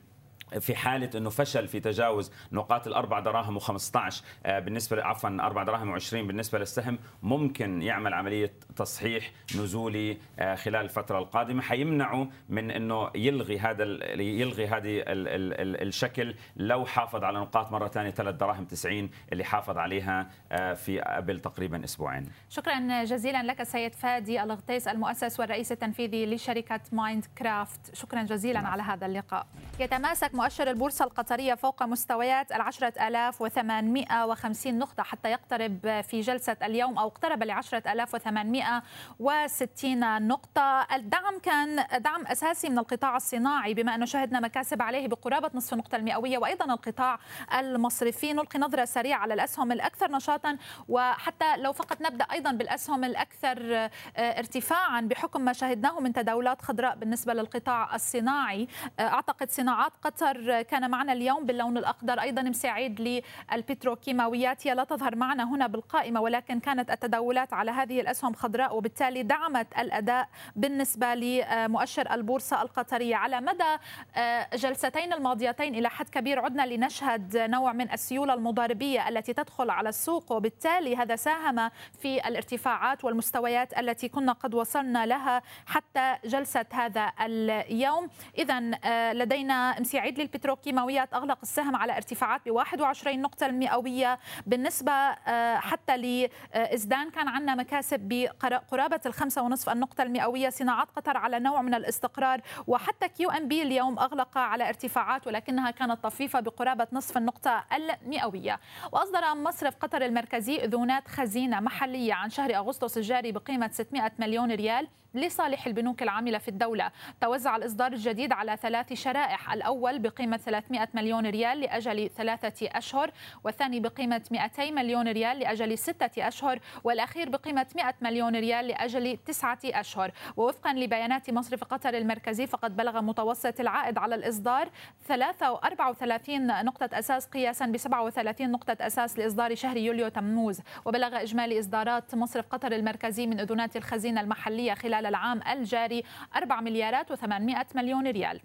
في 0.60 0.76
حالة 0.76 1.10
أنه 1.16 1.30
فشل 1.30 1.68
في 1.68 1.80
تجاوز 1.80 2.32
نقاط 2.52 2.88
الأربع 2.88 3.20
دراهم 3.20 3.60
و15 3.60 3.98
آه، 4.46 4.60
بالنسبة 4.60 5.04
عفوا 5.04 5.30
أربع 5.30 5.64
دراهم 5.64 6.00
و20 6.00 6.14
بالنسبة 6.14 6.60
للسهم 6.60 7.00
ممكن 7.24 7.82
يعمل 7.82 8.14
عملية 8.14 8.54
تصحيح 8.76 9.32
نزولي 9.56 10.18
آه، 10.40 10.56
خلال 10.56 10.86
الفترة 10.86 11.20
القادمة. 11.20 11.62
حيمنعه 11.62 12.28
من 12.50 12.72
أنه 12.72 13.10
يلغي 13.16 13.60
هذا 13.60 13.84
يلغي 14.22 14.68
هذه 14.68 15.04
الشكل 15.08 16.36
لو 16.56 16.86
حافظ 16.86 17.24
على 17.24 17.40
نقاط 17.40 17.72
مرة 17.72 17.88
ثانية 17.88 18.12
ثلاث 18.12 18.36
دراهم 18.36 18.66
90 18.66 19.10
اللي 19.32 19.44
حافظ 19.44 19.78
عليها 19.78 20.30
آه، 20.52 20.74
في 20.74 21.00
قبل 21.00 21.40
تقريبا 21.40 21.84
أسبوعين. 21.84 22.26
شكرا 22.50 23.04
جزيلا 23.04 23.44
لك 23.44 23.64
سيد 23.64 23.96
فادي 23.96 24.44
الغطيس 24.44 24.88
المؤسس 24.88 25.40
والرئيس 25.40 25.72
التنفيذي 25.72 26.26
لشركة 26.26 26.80
Mindcraft. 26.92 27.96
شكرا 27.96 28.24
جزيلا 28.24 28.62
نعم. 28.62 28.72
على 28.72 28.84
هذا 28.84 29.06
اللقاء. 29.06 29.48
يتماسك 29.80 30.37
مؤشر 30.38 30.70
البورصة 30.70 31.06
القطرية 31.06 31.54
فوق 31.54 31.84
مستويات 31.84 32.52
العشرة 32.52 33.08
ألاف 33.08 33.42
وثمانمائة 33.42 34.26
وخمسين 34.26 34.80
نقطة 34.80 35.04
حتى 35.04 35.32
يقترب 35.32 36.02
في 36.02 36.22
جلسة 36.22 36.58
اليوم 36.64 36.98
أو 36.98 37.08
اقترب 37.08 37.44
لعشرة 37.44 37.92
ألاف 37.92 38.14
وثمانمائة 38.14 38.84
وستين 39.20 40.28
نقطة. 40.28 40.88
الدعم 40.96 41.40
كان 41.40 41.86
دعم 42.02 42.28
أساسي 42.28 42.70
من 42.70 42.80
القطاع 42.80 43.16
الصناعي 43.16 43.74
بما 43.74 43.96
أنه 43.96 44.06
شهدنا 44.06 44.40
مكاسب 44.40 44.82
عليه 44.82 45.08
بقرابة 45.08 45.52
نصف 45.54 45.74
النقطة 45.74 45.96
المئوية 45.96 46.38
وأيضا 46.38 46.74
القطاع 46.74 47.20
المصرفي 47.60 48.34
نلقي 48.34 48.60
نظرة 48.60 48.86
سريعة 48.86 49.20
على 49.20 49.34
الأسهم 49.34 49.72
الأكثر 49.72 50.12
نشاطا 50.12 50.58
وحتى 50.90 51.58
لو 51.58 51.74
فقط 51.74 52.02
نبدأ 52.02 52.26
أيضا 52.32 52.52
بالأسهم 52.52 53.04
الأكثر 53.04 53.90
ارتفاعا 54.18 55.02
بحكم 55.02 55.42
ما 55.42 55.54
شهدناه 55.54 56.00
من 56.00 56.14
تداولات 56.14 56.62
خضراء 56.62 56.96
بالنسبة 56.96 57.34
للقطاع 57.34 57.96
الصناعي. 57.96 58.68
أعتقد 59.00 59.52
صناعات 59.52 59.92
قطر 60.04 60.27
قطر 60.28 60.62
كان 60.62 60.90
معنا 60.90 61.14
اليوم 61.14 61.46
باللون 61.46 61.78
الأخضر 61.78 62.22
أيضا 62.22 62.42
مساعد 62.42 63.22
للبتروكيماويات. 63.52 64.68
هي 64.68 64.74
لا 64.74 64.84
تظهر 64.84 65.16
معنا 65.16 65.44
هنا 65.44 65.68
بالقائمة 65.68 66.22
ولكن 66.22 66.60
كانت 66.60 66.92
التداولات 66.92 67.54
على 67.54 67.72
هذه 67.72 68.02
الأسهم 68.02 68.34
خضراء 68.34 68.78
وبالتالي 68.78 69.24
دعمت 69.24 69.68
الأداء 69.80 70.30
بالنسبة 70.56 71.16
لمؤشر 71.16 72.14
البورصة 72.14 72.62
القطرية. 72.62 73.16
على 73.16 73.42
مدى 73.42 73.78
آه، 74.16 74.48
جلستين 74.56 75.14
الماضيتين 75.14 75.76
إلى 75.76 75.90
حد 75.90 76.10
كبير 76.10 76.40
عدنا 76.40 76.66
لنشهد 76.66 77.38
نوع 77.38 77.74
من 77.74 77.92
السيولة 77.92 78.34
المضاربية 78.34 79.10
التي 79.10 79.34
تدخل 79.34 79.70
على 79.70 79.90
السوق 79.90 80.32
وبالتالي 80.32 80.96
هذا 80.96 81.16
ساهم 81.16 81.70
في 82.00 82.28
الارتفاعات 82.28 83.06
والمستويات 83.06 83.80
التي 83.80 84.10
كنا 84.10 84.32
قد 84.32 84.54
وصلنا 84.54 85.06
لها 85.06 85.42
حتى 85.66 86.16
جلسة 86.26 86.66
هذا 86.74 87.12
اليوم. 87.22 88.10
إذا 88.38 88.72
آه، 88.84 89.14
لدينا 89.14 89.80
للبتروكيماويات 90.18 91.14
أغلق 91.14 91.38
السهم 91.44 91.76
على 91.76 91.96
ارتفاعات 91.98 92.42
ب 92.46 92.52
21 92.52 93.22
نقطة 93.22 93.46
المئوية 93.46 94.20
بالنسبة 94.46 94.92
آه، 94.92 95.56
حتى 95.56 95.98
لإزدان 95.98 97.10
كان 97.10 97.28
عندنا 97.28 97.56
مكاسب 97.56 98.00
بقرابة 98.00 99.00
الخمسة 99.06 99.42
ونصف 99.42 99.70
النقطة 99.70 100.02
المئوية. 100.02 100.50
صناعات 100.50 100.88
قطر 100.96 101.18
على 101.18 101.40
نوع 101.40 101.62
من 101.62 101.74
الاستقرار 101.74 102.42
وحتى 102.68 103.08
QNB 103.10 103.62
اليوم 103.62 104.00
أغلق 104.00 104.38
على 104.38 104.70
ارتفاعات 104.70 105.28
ولكنها 105.28 105.72
كانت 105.72 106.04
طفيفة 106.04 106.40
بقرابة 106.40 106.88
نصف 106.92 107.18
النقطة 107.18 107.64
المئوية. 107.74 108.60
وأصدر 108.92 109.36
مصرف 109.36 109.76
قطر 109.76 110.06
المركزي 110.06 110.64
أذونات 110.64 111.08
خزينة 111.08 111.60
محلية 111.60 112.14
عن 112.14 112.30
شهر 112.30 112.56
أغسطس 112.56 112.98
الجاري 112.98 113.32
بقيمة 113.32 113.70
600 113.74 114.12
مليون 114.20 114.52
ريال. 114.52 114.88
لصالح 115.18 115.68
البنوك 115.68 116.04
العاملة 116.04 116.38
في 116.38 116.48
الدولة. 116.48 116.92
توزع 117.22 117.56
الإصدار 117.56 117.92
الجديد 117.94 118.32
على 118.32 118.58
ثلاث 118.62 118.94
شرائح. 118.94 119.54
الأول 119.54 120.00
بقيمة 120.00 120.38
300 120.38 120.88
مليون 120.94 121.26
ريال 121.26 121.60
لأجل 121.60 122.10
ثلاثة 122.18 122.70
أشهر 122.78 123.12
والثاني 123.44 123.80
بقيمة 123.80 124.22
200 124.32 124.72
مليون 124.72 125.08
ريال 125.08 125.40
لأجل 125.40 125.78
ستة 125.78 126.28
أشهر 126.28 126.60
والأخير 126.84 127.30
بقيمة 127.30 127.66
100 127.76 127.94
مليون 128.02 128.36
ريال 128.36 128.68
لأجل 128.68 129.18
تسعة 129.26 129.60
أشهر. 129.66 130.12
ووفقا 130.38 130.74
لبيانات 130.74 131.30
مصرف 131.30 131.64
قطر 131.64 131.98
المركزي 131.98 132.48
فقد 132.48 132.76
بلغ 132.76 133.02
متوسط 133.02 133.60
العائد 133.60 133.98
على 133.98 134.16
الإصدار 134.16 134.70
34 135.12 136.66
نقطة 136.66 137.00
أساس 137.00 137.26
قياسا 137.26 137.66
ب 137.66 137.78
37 137.78 138.52
نقطة 138.52 138.78
أساس 138.82 139.20
لإصدار 139.20 139.56
شهر 139.56 139.78
يوليو 139.78 140.08
تموز. 140.08 140.62
وبلغ 140.86 141.22
إجمالي 141.22 141.60
إصدارات 141.60 142.16
مصرف 142.16 142.48
قطر 142.48 142.72
المركزي 142.72 143.28
من 143.28 143.40
أذونات 143.40 143.76
الخزينة 143.76 144.22
المحلية 144.22 144.74
خلال 144.74 145.07
العام 145.08 145.42
الجاري 145.52 146.04
4 146.36 146.62
مليارات 146.62 147.14
و800 147.14 147.76
مليون 147.76 148.08
ريال. 148.08 148.42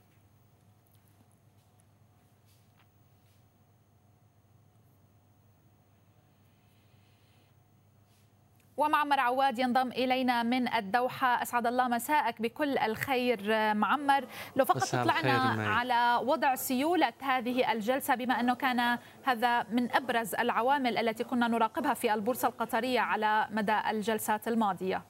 ومعمر 8.77 9.21
عواد 9.21 9.59
ينضم 9.59 9.89
إلينا 9.89 10.43
من 10.43 10.75
الدوحة. 10.75 11.43
أسعد 11.43 11.67
الله 11.67 11.89
مساءك 11.89 12.43
بكل 12.43 12.79
الخير 12.79 13.41
معمر. 13.75 14.25
لو 14.57 14.65
فقط 14.65 14.85
طلعنا 14.85 15.69
على 15.69 16.21
وضع 16.27 16.55
سيولة 16.55 17.13
هذه 17.23 17.73
الجلسة 17.73 18.15
بما 18.15 18.41
أنه 18.41 18.55
كان 18.55 18.99
هذا 19.25 19.63
من 19.63 19.93
أبرز 19.93 20.35
العوامل 20.35 20.99
التي 20.99 21.25
كنا 21.25 21.49
نراقبها 21.49 21.95
في 21.95 22.15
البورصة 22.15 22.49
القطرية 22.49 23.01
على 23.01 23.49
مدى 23.51 23.79
الجلسات 23.91 24.49
الماضية. 24.49 25.03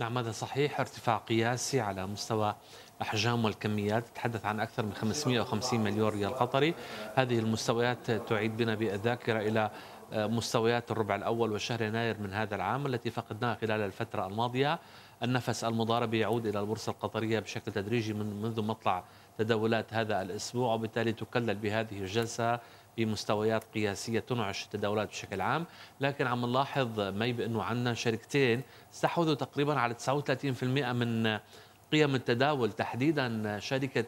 نعم 0.00 0.18
هذا 0.18 0.30
صحيح. 0.30 0.80
ارتفاع 0.80 1.16
قياسي 1.16 1.80
على 1.80 2.06
مستوى 2.06 2.54
الأحجام 2.96 3.44
والكميات. 3.44 4.08
تتحدث 4.08 4.44
عن 4.44 4.60
أكثر 4.60 4.86
من 4.86 4.92
550 4.94 5.80
مليون 5.80 6.08
ريال 6.08 6.34
قطري. 6.34 6.74
هذه 7.14 7.38
المستويات 7.38 8.10
تعيد 8.10 8.56
بنا 8.56 8.74
بالذاكرة 8.74 9.38
إلى 9.38 9.70
مستويات 10.12 10.90
الربع 10.90 11.14
الأول 11.14 11.52
وشهر 11.52 11.82
يناير 11.82 12.18
من 12.18 12.32
هذا 12.32 12.56
العام 12.56 12.86
التي 12.86 13.10
فقدناها 13.10 13.54
خلال 13.54 13.80
الفترة 13.80 14.26
الماضية. 14.26 14.78
النفس 15.22 15.64
المضاربة 15.64 16.18
يعود 16.18 16.46
إلى 16.46 16.60
البورصة 16.60 16.92
القطرية 16.92 17.40
بشكل 17.40 17.72
تدريجي 17.72 18.12
من 18.12 18.42
منذ 18.42 18.62
مطلع 18.62 19.04
تداولات 19.38 19.94
هذا 19.94 20.22
الأسبوع 20.22 20.74
وبالتالي 20.74 21.12
تكلل 21.12 21.54
بهذه 21.54 21.98
الجلسة 22.00 22.60
بمستويات 23.04 23.64
قياسية 23.74 24.20
تنعش 24.20 24.64
التداولات 24.64 25.08
بشكل 25.08 25.40
عام 25.40 25.66
لكن 26.00 26.26
عم 26.26 26.46
نلاحظ 26.46 27.00
مي 27.00 27.32
بأنه 27.32 27.62
عندنا 27.62 27.94
شركتين 27.94 28.62
استحوذوا 28.94 29.34
تقريبا 29.34 29.80
على 29.80 29.94
39% 29.94 30.64
من 30.64 31.38
قيم 31.92 32.14
التداول 32.14 32.72
تحديدا 32.72 33.58
شركة 33.58 34.04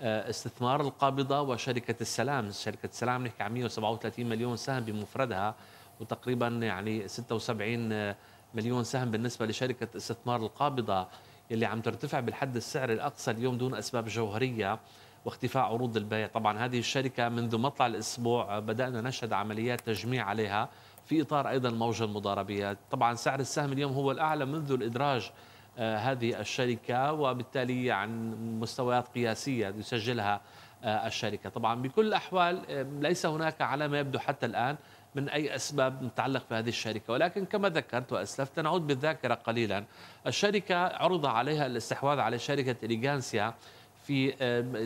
آه، 0.00 0.30
استثمار 0.30 0.80
القابضة 0.80 1.40
وشركة 1.40 1.94
السلام. 2.00 2.50
شركة 2.50 2.86
السلام 2.86 3.26
نحكي 3.26 3.42
عن 3.42 3.52
137 3.54 4.28
مليون 4.28 4.56
سهم 4.56 4.80
بمفردها 4.84 5.54
وتقريبا 6.00 6.46
يعني 6.48 7.08
76 7.08 8.14
مليون 8.54 8.84
سهم 8.84 9.10
بالنسبة 9.10 9.46
لشركة 9.46 9.96
استثمار 9.96 10.40
القابضة 10.40 11.08
اللي 11.50 11.66
عم 11.66 11.80
ترتفع 11.80 12.20
بالحد 12.20 12.56
السعر 12.56 12.92
الأقصى 12.92 13.30
اليوم 13.30 13.58
دون 13.58 13.74
أسباب 13.74 14.08
جوهرية. 14.08 14.78
واختفاء 15.24 15.62
عروض 15.62 15.96
البيع. 15.96 16.26
طبعا 16.26 16.58
هذه 16.58 16.78
الشركة 16.78 17.28
منذ 17.28 17.58
مطلع 17.58 17.86
الأسبوع 17.86 18.58
بدأنا 18.58 19.00
نشهد 19.00 19.32
عمليات 19.32 19.80
تجميع 19.80 20.24
عليها 20.24 20.68
في 21.06 21.22
إطار 21.22 21.48
أيضا 21.48 21.70
موج 21.70 22.02
المضاربيات 22.02 22.78
طبعا 22.90 23.14
سعر 23.14 23.40
السهم 23.40 23.72
اليوم 23.72 23.92
هو 23.92 24.10
الأعلى 24.10 24.44
منذ 24.44 24.72
الإدراج 24.72 25.30
آه، 25.78 25.96
هذه 25.96 26.40
الشركة 26.40 27.12
وبالتالي 27.12 27.90
عن 27.90 28.34
مستويات 28.60 29.08
قياسية 29.08 29.74
يسجلها 29.78 30.40
آه، 30.84 31.06
الشركة. 31.06 31.50
طبعا 31.50 31.82
بكل 31.82 32.06
الأحوال 32.06 32.62
آه، 32.70 32.86
ليس 33.00 33.26
هناك 33.26 33.62
على 33.62 33.88
ما 33.88 33.98
يبدو 33.98 34.18
حتى 34.18 34.46
الآن 34.46 34.76
من 35.14 35.28
أي 35.28 35.54
أسباب 35.54 36.02
متعلق 36.02 36.44
بهذه 36.50 36.68
الشركة. 36.68 37.12
ولكن 37.12 37.44
كما 37.44 37.68
ذكرت 37.68 38.12
وأسلفت 38.12 38.60
نعود 38.60 38.86
بالذاكرة 38.86 39.34
قليلا. 39.34 39.84
الشركة 40.26 40.76
عرض 40.76 41.26
عليها 41.26 41.66
الاستحواذ 41.66 42.18
على 42.18 42.38
شركة 42.38 42.76
إليغانسيا 42.82 43.54
في 44.02 44.34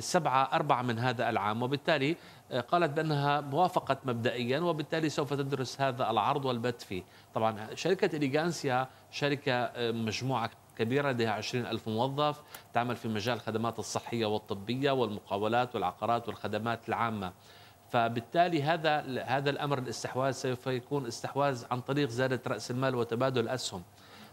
سبعة 0.00 0.48
أربعة 0.52 0.82
من 0.82 0.98
هذا 0.98 1.30
العام. 1.30 1.62
وبالتالي 1.62 2.16
قالت 2.68 2.90
بأنها 2.90 3.40
موافقة 3.40 3.96
مبدئيا 4.04 4.60
وبالتالي 4.60 5.08
سوف 5.08 5.34
تدرس 5.34 5.80
هذا 5.80 6.10
العرض 6.10 6.44
والبت 6.44 6.82
فيه. 6.82 7.02
طبعا 7.34 7.74
شركة 7.74 8.16
إليغانسيا 8.16 8.88
شركة 9.10 9.72
مجموعة 9.76 10.50
كبيرة 10.78 11.10
لديها 11.10 11.32
20 11.32 11.66
ألف 11.66 11.88
موظف 11.88 12.42
تعمل 12.74 12.96
في 12.96 13.08
مجال 13.08 13.36
الخدمات 13.36 13.78
الصحية 13.78 14.26
والطبية 14.26 14.90
والمقاولات 14.90 15.74
والعقارات 15.74 16.28
والخدمات 16.28 16.88
العامة. 16.88 17.32
فبالتالي 17.90 18.62
هذا 18.62 19.22
هذا 19.24 19.50
الأمر 19.50 19.78
الاستحواذ 19.78 20.32
سوف 20.32 20.66
يكون 20.66 21.06
استحواذ 21.06 21.64
عن 21.70 21.80
طريق 21.80 22.08
زيادة 22.08 22.40
رأس 22.46 22.70
المال 22.70 22.94
وتبادل 22.94 23.40
الاسهم 23.40 23.82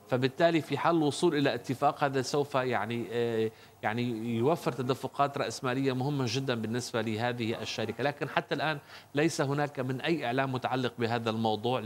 فبالتالي 0.09 0.61
في 0.61 0.77
حال 0.77 0.95
الوصول 0.95 1.35
إلى 1.35 1.53
اتفاق 1.53 2.03
هذا 2.03 2.21
سوف 2.21 2.55
يعني 2.55 3.07
آه، 3.11 3.51
يعني 3.83 4.35
يوفر 4.37 4.71
تدفقات 4.71 5.37
رأسمالية 5.37 5.93
مهمة 5.93 6.25
جدا 6.27 6.55
بالنسبة 6.55 7.01
لهذه 7.01 7.61
الشركة، 7.61 8.03
لكن 8.03 8.29
حتى 8.29 8.55
الآن 8.55 8.79
ليس 9.15 9.41
هناك 9.41 9.79
من 9.79 10.01
أي 10.01 10.25
إعلام 10.25 10.51
متعلق 10.51 10.93
بهذا 10.99 11.29
الموضوع 11.29 11.79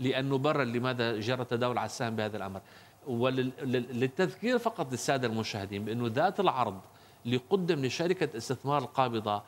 لأن 0.00 0.28
نبرر 0.28 0.64
لماذا 0.64 1.20
جرى 1.20 1.42
التداول 1.42 1.78
على 1.78 1.86
السهم 1.86 2.16
بهذا 2.16 2.36
الأمر. 2.36 2.60
وللتذكير 3.08 4.58
فقط 4.58 4.92
للسادة 4.92 5.28
المشاهدين 5.28 5.84
بانه 5.84 6.06
ذات 6.06 6.40
العرض 6.40 6.80
اللي 7.26 7.36
قدم 7.50 7.84
لشركة 7.84 8.36
استثمار 8.36 8.82
القابضه 8.82 9.42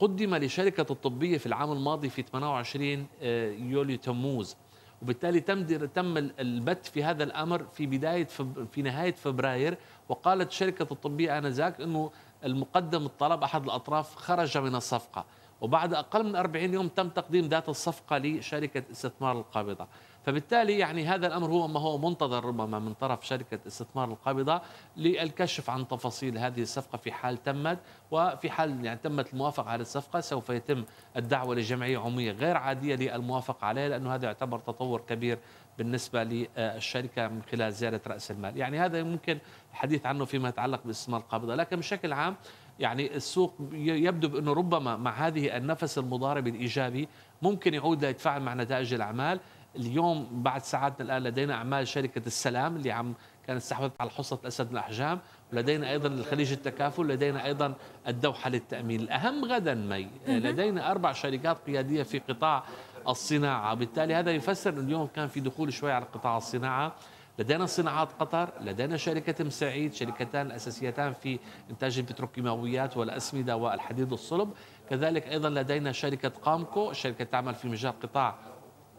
قدم 0.00 0.34
لشركة 0.34 0.92
الطبية 0.92 1.38
في 1.38 1.46
العام 1.46 1.72
الماضي 1.72 2.08
في 2.08 2.22
28 2.22 3.06
آه، 3.22 3.50
يوليو 3.52 3.96
تموز. 3.96 4.56
وبالتالي 5.02 5.40
تم 5.40 5.64
تم 5.86 6.16
البت 6.16 6.86
في 6.86 7.04
هذا 7.04 7.24
الأمر 7.24 7.64
في 7.72 7.86
بداية 7.86 8.24
في 8.72 8.82
نهاية 8.82 9.12
فبراير 9.14 9.78
وقالت 10.08 10.52
شركة 10.52 10.86
الطبية 10.92 11.38
آنذاك 11.38 11.80
إنه 11.80 12.10
المقدم 12.44 13.06
الطلب 13.06 13.42
أحد 13.42 13.64
الأطراف 13.64 14.16
خرج 14.16 14.58
من 14.58 14.74
الصفقة 14.74 15.24
وبعد 15.60 15.94
أقل 15.94 16.24
من 16.24 16.36
40 16.36 16.74
يوم 16.74 16.88
تم 16.88 17.08
تقديم 17.08 17.48
ذات 17.48 17.68
الصفقة 17.68 18.18
لشركة 18.18 18.82
استثمار 18.92 19.38
القابضة. 19.38 19.86
فبالتالي 20.28 20.78
يعني 20.78 21.06
هذا 21.06 21.26
الأمر 21.26 21.48
هو 21.48 21.68
ما 21.68 21.80
هو 21.80 21.98
منتظر 21.98 22.44
ربما 22.44 22.78
من 22.78 22.94
طرف 22.94 23.26
شركة 23.26 23.58
استثمار 23.66 24.08
القابضة 24.08 24.60
للكشف 24.96 25.70
عن 25.70 25.88
تفاصيل 25.88 26.38
هذه 26.38 26.62
الصفقة 26.62 26.98
في 26.98 27.12
حال 27.12 27.42
تمت 27.42 27.78
وفي 28.10 28.50
حال 28.50 28.84
يعني 28.84 29.00
تمت 29.02 29.32
الموافقة 29.32 29.70
على 29.70 29.82
الصفقة 29.82 30.20
سوف 30.20 30.50
يتم 30.50 30.84
الدعوة 31.16 31.54
لجمعية 31.54 31.98
عمومية 31.98 32.32
غير 32.32 32.56
عادية 32.56 32.94
للموافقة 32.94 33.66
عليها 33.66 33.88
لأنه 33.88 34.14
هذا 34.14 34.26
يعتبر 34.26 34.58
تطور 34.58 35.00
كبير 35.08 35.38
بالنسبة 35.78 36.22
للشركة 36.24 37.28
من 37.28 37.42
خلال 37.42 37.72
زيادة 37.72 38.00
رأس 38.06 38.30
المال، 38.30 38.56
يعني 38.56 38.78
هذا 38.78 39.02
ممكن 39.02 39.38
الحديث 39.70 40.06
عنه 40.06 40.24
فيما 40.24 40.48
يتعلق 40.48 40.80
باستثمار 40.84 41.20
القابضة، 41.20 41.54
لكن 41.54 41.76
بشكل 41.76 42.12
عام 42.12 42.36
يعني 42.78 43.16
السوق 43.16 43.54
يبدو 43.72 44.28
بأنه 44.28 44.52
ربما 44.52 44.96
مع 44.96 45.26
هذه 45.26 45.56
النفس 45.56 45.98
المضارب 45.98 46.46
الإيجابي 46.46 47.08
ممكن 47.42 47.74
يعود 47.74 48.04
ليتفاعل 48.04 48.42
مع 48.42 48.54
نتائج 48.54 48.94
الأعمال. 48.94 49.40
اليوم 49.76 50.42
بعد 50.42 50.62
ساعاتنا 50.62 51.06
الآن 51.06 51.22
لدينا 51.22 51.54
أعمال 51.54 51.88
شركة 51.88 52.22
السلام 52.26 52.76
اللي 52.76 52.92
عم 52.92 53.14
كانت 53.46 53.60
استحوذت 53.60 53.92
على 54.00 54.10
حصة 54.10 54.38
الأسد 54.42 54.70
الأحجام 54.70 55.18
ولدينا 55.52 55.90
أيضا 55.90 56.08
الخليج 56.08 56.52
التكافل 56.52 57.08
لدينا 57.08 57.44
أيضا 57.44 57.74
الدوحة 58.08 58.50
للتأمين. 58.50 59.00
الأهم 59.00 59.44
غدا 59.44 59.74
مي. 59.74 60.08
لدينا 60.28 60.90
أربع 60.90 61.12
شركات 61.12 61.56
قيادية 61.66 62.02
في 62.02 62.18
قطاع 62.18 62.64
الصناعة. 63.08 63.74
بالتالي 63.74 64.14
هذا 64.14 64.30
يفسر 64.30 64.70
انه 64.70 64.80
اليوم 64.80 65.06
كان 65.06 65.28
في 65.28 65.40
دخول 65.40 65.72
شوي 65.72 65.92
على 65.92 66.04
قطاع 66.04 66.36
الصناعة. 66.36 66.92
لدينا 67.38 67.66
صناعات 67.66 68.08
قطر 68.20 68.50
لدينا 68.60 68.96
شركة 68.96 69.44
مساعيد 69.44 69.94
شركتان 69.94 70.50
أساسيتان 70.50 71.12
في 71.12 71.38
إنتاج 71.70 71.98
البتروكيماويات 71.98 72.96
والأسمدة 72.96 73.56
والحديد 73.56 74.12
الصلب. 74.12 74.50
كذلك 74.90 75.28
أيضا 75.28 75.50
لدينا 75.50 75.92
شركة 75.92 76.28
قامكو 76.28 76.92
شركة 76.92 77.24
تعمل 77.24 77.54
في 77.54 77.68
مجال 77.68 78.00
قطاع 78.00 78.34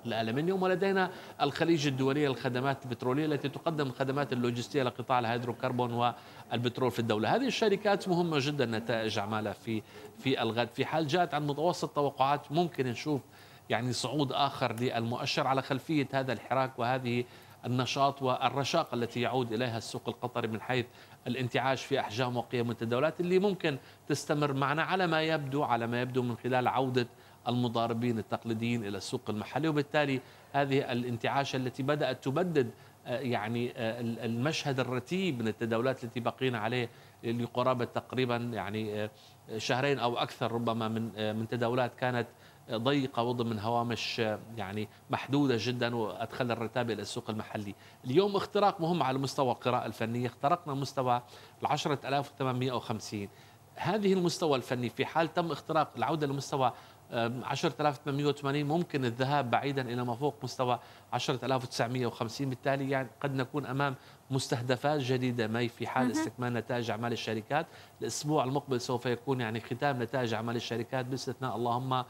الألمنيوم 0.05 0.63
ولدينا 0.63 1.11
الخليج 1.41 1.87
الدوليه 1.87 2.27
للخدمات 2.27 2.85
البترولية 2.85 3.25
التي 3.25 3.49
تقدم 3.49 3.87
الخدمات 3.87 4.33
اللوجستية 4.33 4.83
لقطاع 4.83 5.19
الهيدروكربون 5.19 5.93
والبترول 5.93 6.91
في 6.91 6.99
الدولة، 6.99 7.35
هذه 7.35 7.47
الشركات 7.47 8.07
مهمة 8.07 8.37
جدا 8.41 8.65
نتائج 8.65 9.19
أعمالها 9.19 9.53
في 9.53 9.81
في 10.19 10.41
الغد، 10.41 10.69
في 10.73 10.85
حال 10.85 11.07
جاءت 11.07 11.33
عن 11.33 11.47
متوسط 11.47 11.89
توقعات 11.89 12.51
ممكن 12.51 12.87
نشوف 12.87 13.21
يعني 13.69 13.93
صعود 13.93 14.31
آخر 14.31 14.73
للمؤشر 14.73 15.47
على 15.47 15.61
خلفية 15.61 16.07
هذا 16.13 16.33
الحراك 16.33 16.79
وهذه 16.79 17.23
النشاط 17.65 18.21
والرشاقه 18.21 18.95
التي 18.95 19.21
يعود 19.21 19.53
إليها 19.53 19.77
السوق 19.77 20.09
القطري 20.09 20.47
من 20.47 20.61
حيث 20.61 20.85
الانتعاش 21.27 21.85
في 21.85 21.99
أحجام 21.99 22.37
وقيم 22.37 22.71
التداولات 22.71 23.19
اللي 23.19 23.39
ممكن 23.39 23.77
تستمر 24.07 24.53
معنا 24.53 24.83
على 24.83 25.07
ما 25.07 25.21
يبدو 25.21 25.63
على 25.63 25.87
ما 25.87 26.01
يبدو 26.01 26.23
من 26.23 26.35
خلال 26.37 26.67
عودة 26.67 27.07
المضاربين 27.47 28.19
التقليديين 28.19 28.85
إلى 28.85 28.97
السوق 28.97 29.21
المحلي 29.29 29.67
وبالتالي 29.67 30.21
هذه 30.53 30.91
الانتعاشة 30.91 31.57
التي 31.57 31.83
بدأت 31.83 32.23
تبدد 32.23 32.71
آه، 33.05 33.19
يعني 33.19 33.73
آه، 33.77 34.01
المشهد 34.01 34.79
الرتيب 34.79 35.41
من 35.41 35.47
التداولات 35.47 36.03
التي 36.03 36.19
بقينا 36.19 36.59
عليه 36.59 36.89
لقرابة 37.23 37.85
تقريبا 37.85 38.35
يعني 38.35 39.03
آه، 39.03 39.09
شهرين 39.57 39.99
أو 39.99 40.17
أكثر 40.17 40.51
ربما 40.51 40.87
من 40.87 41.35
من 41.35 41.47
تداولات 41.47 41.95
كانت 41.95 42.27
ضيقة 42.71 43.23
وضمن 43.23 43.59
هوامش 43.59 44.19
يعني 44.57 44.87
محدودة 45.09 45.55
جدا 45.59 45.95
وادخل 45.95 46.51
الرتابه 46.51 46.93
إلى 46.93 47.01
السوق 47.01 47.29
المحلي. 47.29 47.75
اليوم 48.05 48.35
اختراق 48.35 48.81
مهم 48.81 49.03
على 49.03 49.17
مستوى 49.17 49.51
القراءة 49.51 49.85
الفنية، 49.85 50.27
اخترقنا 50.27 50.73
مستوى 50.73 51.21
ال 51.61 51.67
10850 51.67 53.29
هذه 53.75 54.13
المستوى 54.13 54.55
الفني 54.57 54.89
في 54.89 55.05
حال 55.05 55.33
تم 55.33 55.51
اختراق 55.51 55.91
العودة 55.97 56.27
لمستوى 56.27 56.73
10880 57.11 58.63
ممكن 58.63 59.05
الذهاب 59.05 59.51
بعيدا 59.51 59.81
إلى 59.81 60.03
ما 60.05 60.15
فوق 60.15 60.35
مستوى 60.43 60.79
10950 61.13 62.49
بالتالي 62.49 62.89
يعني 62.89 63.07
قد 63.21 63.35
نكون 63.35 63.65
أمام 63.65 63.95
مستهدفات 64.31 64.99
جديدة. 64.99 65.47
مي 65.47 65.69
في 65.69 65.87
حال 65.87 66.11
استكمال 66.11 66.53
نتائج 66.53 66.91
أعمال 66.91 67.11
الشركات. 67.11 67.65
الأسبوع 68.01 68.43
المقبل 68.43 68.81
سوف 68.81 69.05
يكون 69.05 69.41
يعني 69.41 69.59
ختام 69.59 70.03
نتائج 70.03 70.33
أعمال 70.33 70.55
الشركات 70.55 71.05
باستثناء 71.05 71.55
اللهم 71.55 72.03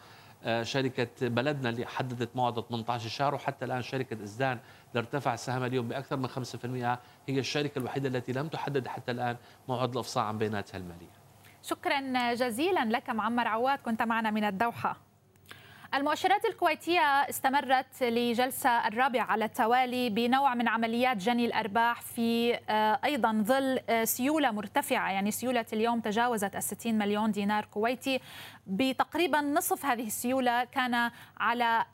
آه، 0.43 0.63
شركة 0.63 1.07
بلدنا 1.21 1.69
اللي 1.69 1.85
حددت 1.85 2.29
موعد 2.35 2.59
18 2.59 3.09
شهر. 3.09 3.35
وحتى 3.35 3.65
الآن 3.65 3.81
شركة 3.81 4.23
إزدان 4.23 4.59
اللي 4.89 4.99
ارتفع 4.99 5.35
سهمها 5.35 5.67
اليوم 5.67 5.87
بأكثر 5.87 6.17
من 6.17 6.27
5% 6.27 6.99
هي 7.27 7.39
الشركة 7.39 7.79
الوحيدة 7.79 8.09
التي 8.09 8.31
لم 8.31 8.47
تحدد 8.47 8.87
حتى 8.87 9.11
الآن 9.11 9.37
موعد 9.67 9.93
الإفصاح 9.93 10.23
عن 10.25 10.37
بياناتها 10.37 10.77
المالية. 10.77 11.18
شكرا 11.69 12.33
جزيلا 12.33 12.85
لك 12.85 13.09
معمر 13.09 13.47
عواد 13.47 13.79
كنت 13.79 14.01
معنا 14.01 14.31
من 14.31 14.43
الدوحة. 14.43 14.97
المؤشرات 15.93 16.45
الكويتية 16.45 16.99
استمرت 17.01 18.03
لجلسة 18.03 18.87
الرابعة 18.87 19.23
على 19.23 19.45
التوالي 19.45 20.09
بنوع 20.09 20.55
من 20.55 20.67
عمليات 20.67 21.17
جني 21.17 21.45
الأرباح 21.45 22.01
في 22.01 22.59
آه، 22.69 22.99
أيضا 23.05 23.43
ظل 23.45 23.79
آه، 23.89 24.03
سيولة 24.03 24.51
مرتفعة 24.51 25.11
يعني 25.11 25.31
سيولة 25.31 25.65
اليوم 25.73 25.99
تجاوزت 25.99 26.55
الستين 26.55 26.97
مليون 26.97 27.31
دينار 27.31 27.65
كويتي. 27.65 28.19
بتقريبا 28.69 29.41
نصف 29.41 29.85
هذه 29.85 30.07
السيولة 30.07 30.63
كان 30.63 31.11
على 31.37 31.85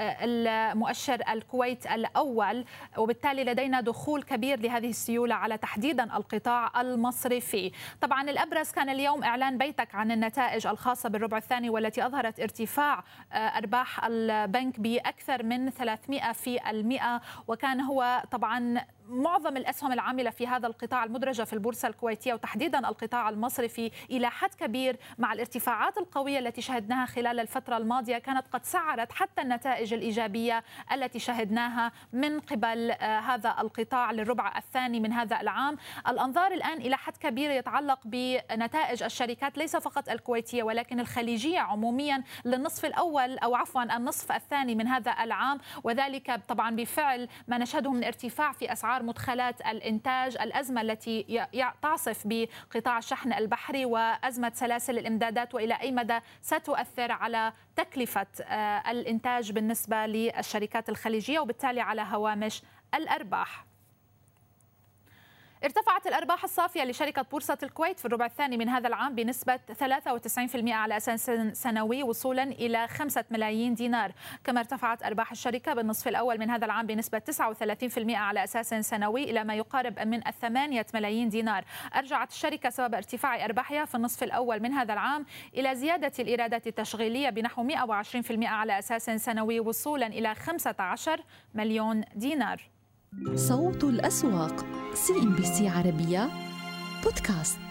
المؤشر 0.00 1.22
الكويت 1.32 1.86
الأول 1.86 2.64
وبالتالي 2.96 3.44
لدينا 3.44 3.80
دخول 3.80 4.22
كبير 4.22 4.60
لهذه 4.60 4.88
السيولة 4.90 5.34
على 5.34 5.58
تحديدا 5.58 6.16
القطاع 6.16 6.80
المصرفي. 6.80 7.72
طبعا 8.00 8.22
الأبرز 8.30 8.70
كان 8.70 8.88
اليوم 8.88 9.24
إعلان 9.24 9.58
بيتك 9.58 9.94
عن 9.94 10.12
النتائج 10.12 10.66
الخاصة 10.66 11.08
بالربع 11.08 11.36
الثاني 11.36 11.70
والتي 11.70 12.06
أظهرت 12.06 12.40
ارتفاع 12.40 13.04
آه، 13.32 13.36
أرباح 13.36 14.04
البنك 14.04 14.80
بأكثر 14.80 15.42
من 15.42 15.70
300 15.70 16.32
في 16.32 16.70
المئة 16.70 17.20
وكان 17.48 17.80
هو 17.80 18.22
طبعا 18.30 18.80
معظم 19.08 19.56
الأسهم 19.56 19.92
العاملة 19.92 20.30
في 20.30 20.46
هذا 20.46 20.66
القطاع 20.66 21.04
المدرجة 21.04 21.42
في 21.42 21.52
البورصة 21.52 21.88
الكويتية 21.88 22.34
وتحديدا 22.34 22.88
القطاع 22.88 23.28
المصرفي 23.28 23.90
إلى 24.10 24.30
حد 24.30 24.54
كبير 24.54 24.96
مع 25.18 25.32
الارتفاعات 25.32 25.98
القوية 25.98 26.38
التي 26.38 26.62
شهدناها 26.62 27.06
خلال 27.06 27.40
الفترة 27.40 27.76
الماضية 27.76 28.18
كانت 28.18 28.46
قد 28.52 28.64
سعرت 28.64 29.12
حتى 29.12 29.42
النتائج 29.42 29.94
الإيجابية 29.94 30.64
التي 30.92 31.18
شهدناها 31.18 31.92
من 32.12 32.40
قبل 32.40 32.90
آه، 32.90 33.18
هذا 33.18 33.54
القطاع 33.60 34.12
للربع 34.12 34.52
الثاني 34.58 35.00
من 35.00 35.12
هذا 35.12 35.40
العام. 35.40 35.76
الأنظار 36.08 36.52
الآن 36.52 36.78
إلى 36.78 36.96
حد 36.96 37.16
كبير 37.16 37.50
يتعلق 37.50 37.98
بنتائج 38.04 39.02
الشركات 39.02 39.58
ليس 39.58 39.76
فقط 39.76 40.08
الكويتية 40.08 40.62
ولكن 40.62 41.00
الخليجية 41.00 41.58
عموميا 41.58 42.22
للنصف 42.44 42.84
الأول 42.84 43.38
أو 43.38 43.54
عفوا 43.54 43.96
النصف 43.96 44.32
الثاني 44.32 44.74
من 44.74 44.86
هذا 44.86 45.16
العام 45.22 45.58
وذلك 45.84 46.40
طبعا 46.48 46.76
بفعل 46.76 47.28
ما 47.48 47.58
نشهده 47.58 47.92
من 47.92 48.04
ارتفاع 48.04 48.52
في 48.52 48.72
أسعار 48.72 48.95
اسعار 48.96 49.02
مدخلات 49.02 49.60
الإنتاج، 49.60 50.36
الأزمة 50.40 50.80
التي 50.80 51.46
تعصف 51.82 52.22
بقطاع 52.24 52.98
الشحن 52.98 53.32
البحري 53.32 53.84
وأزمة 53.84 54.52
سلاسل 54.54 54.98
الإمدادات 54.98 55.54
وإلى 55.54 55.74
أي 55.74 55.92
مدى 55.92 56.18
ستؤثر 56.42 57.12
على 57.12 57.52
تكلفة 57.76 58.26
آه، 58.42 58.90
الإنتاج 58.90 59.52
بالنسبة 59.52 60.06
للشركات 60.06 60.88
الخليجية 60.88 61.38
وبالتالي 61.40 61.80
على 61.80 62.02
هوامش 62.02 62.62
الأرباح. 62.94 63.65
ارتفعت 65.66 66.06
الأرباح 66.06 66.44
الصافية 66.44 66.84
لشركة 66.84 67.22
بورصة 67.22 67.58
الكويت 67.62 67.98
في 67.98 68.04
الربع 68.04 68.26
الثاني 68.26 68.56
من 68.56 68.68
هذا 68.68 68.88
العام 68.88 69.14
بنسبة 69.14 69.56
93% 69.56 70.72
على 70.72 70.96
أساس 70.96 71.30
سنوي 71.52 72.02
وصولا 72.02 72.42
إلى 72.42 72.88
5 72.88 73.24
ملايين 73.30 73.74
دينار. 73.74 74.12
كما 74.44 74.60
ارتفعت 74.60 75.02
أرباح 75.02 75.30
الشركة 75.30 75.74
بالنصف 75.74 76.08
الأول 76.08 76.38
من 76.38 76.50
هذا 76.50 76.64
العام 76.64 76.86
بنسبة 76.86 77.18
39% 77.18 78.14
على 78.14 78.44
أساس 78.44 78.74
سنوي 78.74 79.24
إلى 79.24 79.44
ما 79.44 79.54
يقارب 79.54 79.98
من 79.98 80.20
8 80.20 80.86
ملايين 80.94 81.28
دينار. 81.28 81.64
أرجعت 81.96 82.30
الشركة 82.30 82.70
سبب 82.70 82.94
ارتفاع 82.94 83.44
أرباحها 83.44 83.84
في 83.84 83.94
النصف 83.94 84.22
الأول 84.22 84.60
من 84.60 84.72
هذا 84.72 84.92
العام 84.92 85.26
إلى 85.54 85.74
زيادة 85.74 86.12
الإيرادات 86.18 86.66
التشغيلية 86.66 87.30
بنحو 87.30 87.68
120% 87.68 88.46
على 88.46 88.78
أساس 88.78 89.10
سنوي 89.10 89.60
وصولا 89.60 90.06
إلى 90.06 90.34
15 90.34 91.20
مليون 91.54 92.04
دينار. 92.14 92.62
صوت 93.34 93.84
الأسواق. 93.84 94.85
CNBC 94.96 95.68
عربية 95.68 96.30
بودكاست. 97.04 97.65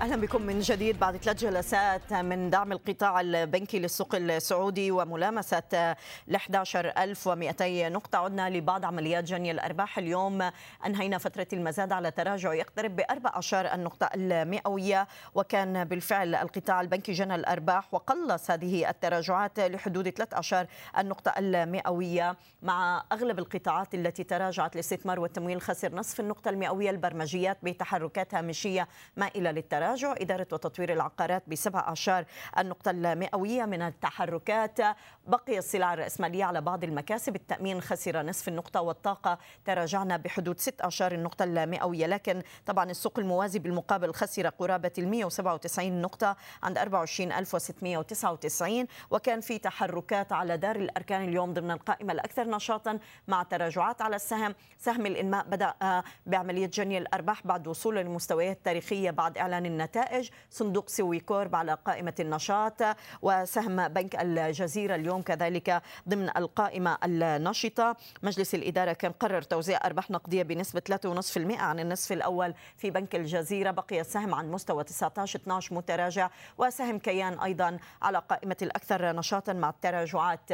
أهلا 0.00 0.16
بكم 0.16 0.42
من 0.42 0.60
جديد 0.60 0.98
بعد 0.98 1.16
ثلاث 1.16 1.36
جلسات 1.36 2.12
من 2.12 2.50
دعم 2.50 2.72
القطاع 2.72 3.20
البنكي 3.20 3.78
للسوق 3.78 4.14
السعودي 4.14 4.90
وملامسة 4.90 5.96
ل 6.28 6.34
11200 6.34 7.88
نقطة. 7.88 8.18
عدنا 8.18 8.50
لبعض 8.50 8.84
عمليات 8.84 9.24
جني 9.24 9.50
الأرباح. 9.50 9.98
اليوم 9.98 10.50
أنهينا 10.86 11.18
فترة 11.18 11.46
المزاد 11.52 11.92
على 11.92 12.10
تراجع 12.10 12.54
يقترب 12.54 12.96
ب 12.96 13.00
14 13.10 13.74
النقطة 13.74 14.10
المئوية 14.14 15.08
وكان 15.34 15.84
بالفعل 15.84 16.34
القطاع 16.34 16.80
البنكي 16.80 17.12
جنى 17.12 17.34
الأرباح 17.34 17.94
وقلص 17.94 18.50
هذه 18.50 18.90
التراجعات 18.90 19.60
لحدود 19.60 20.10
13 20.10 20.66
النقطة 20.98 21.32
المئوية. 21.38 22.36
مع 22.62 23.04
أغلب 23.12 23.38
القطاعات 23.38 23.94
التي 23.94 24.24
تراجعت 24.24 24.74
الاستثمار 24.74 25.20
والتمويل 25.20 25.60
خسر 25.60 25.94
نصف 25.94 26.20
النقطة 26.20 26.48
المئوية. 26.48 26.90
البرمجيات 26.90 27.58
بتحركات 27.62 28.34
هامشيه 28.34 28.88
مائله 29.16 29.50
للتراجع. 29.50 29.85
التراجع 29.86 30.14
إدارة 30.20 30.46
وتطوير 30.52 30.92
العقارات 30.92 31.42
بسبع 31.46 31.80
أعشار 31.80 32.24
النقطة 32.58 32.90
المئوية 32.90 33.64
من 33.64 33.82
التحركات 33.82 34.78
بقي 35.26 35.58
السلع 35.58 35.94
الرأسمالية 35.94 36.44
على 36.44 36.60
بعض 36.60 36.84
المكاسب. 36.84 37.36
التأمين 37.36 37.80
خسر 37.80 38.22
نصف 38.22 38.48
النقطة 38.48 38.80
والطاقة. 38.80 39.38
تراجعنا 39.64 40.16
بحدود 40.16 40.60
ست 40.60 40.82
أعشار 40.82 41.12
النقطة 41.12 41.44
المئوية. 41.44 42.06
لكن 42.06 42.42
طبعا 42.66 42.90
السوق 42.90 43.18
الموازي 43.18 43.58
بالمقابل 43.58 44.14
خسر 44.14 44.48
قرابة 44.48 44.92
ال 44.98 45.08
197 45.08 46.02
نقطة 46.02 46.36
عند 46.62 46.78
24699 46.78 48.86
وكان 49.10 49.40
في 49.40 49.58
تحركات 49.58 50.32
على 50.32 50.56
دار 50.56 50.76
الأركان 50.76 51.28
اليوم 51.28 51.54
ضمن 51.54 51.70
القائمة 51.70 52.12
الأكثر 52.12 52.48
نشاطا 52.48 52.98
مع 53.28 53.42
تراجعات 53.42 54.02
على 54.02 54.16
السهم. 54.16 54.54
سهم 54.78 55.06
الإنماء 55.06 55.44
بدأ 55.44 56.02
بعملية 56.26 56.66
جني 56.66 56.98
الأرباح 56.98 57.46
بعد 57.46 57.68
وصوله 57.68 58.02
للمستويات 58.02 58.56
التاريخية 58.56 59.10
بعد 59.10 59.38
إعلان 59.38 59.66
النتائج. 59.76 60.30
صندوق 60.50 60.88
سوي 60.88 61.20
كورب 61.20 61.54
على 61.54 61.78
قائمة 61.84 62.14
النشاط 62.20 62.82
وسهم 63.22 63.88
بنك 63.88 64.22
الجزيرة 64.22 64.94
اليوم 64.94 65.22
كذلك 65.22 65.82
ضمن 66.08 66.36
القائمة 66.36 66.98
النشطة 67.04 67.96
مجلس 68.22 68.54
الإدارة 68.54 68.92
كان 68.92 69.12
قرر 69.12 69.42
توزيع 69.42 69.80
أرباح 69.84 70.10
نقدية 70.10 70.42
بنسبة 70.42 70.80
3.5% 70.80 71.60
عن 71.60 71.80
النصف 71.80 72.12
الأول 72.12 72.54
في 72.76 72.90
بنك 72.90 73.14
الجزيرة. 73.14 73.70
بقي 73.70 74.00
السهم 74.00 74.34
عن 74.34 74.50
مستوى 74.50 74.84
19 74.84 75.38
12 75.38 75.74
متراجع 75.74 76.30
وسهم 76.58 76.98
كيان 76.98 77.38
أيضا 77.38 77.78
على 78.02 78.18
قائمة 78.18 78.56
الأكثر 78.62 79.16
نشاطا 79.16 79.52
مع 79.52 79.70
التراجعات. 79.70 80.50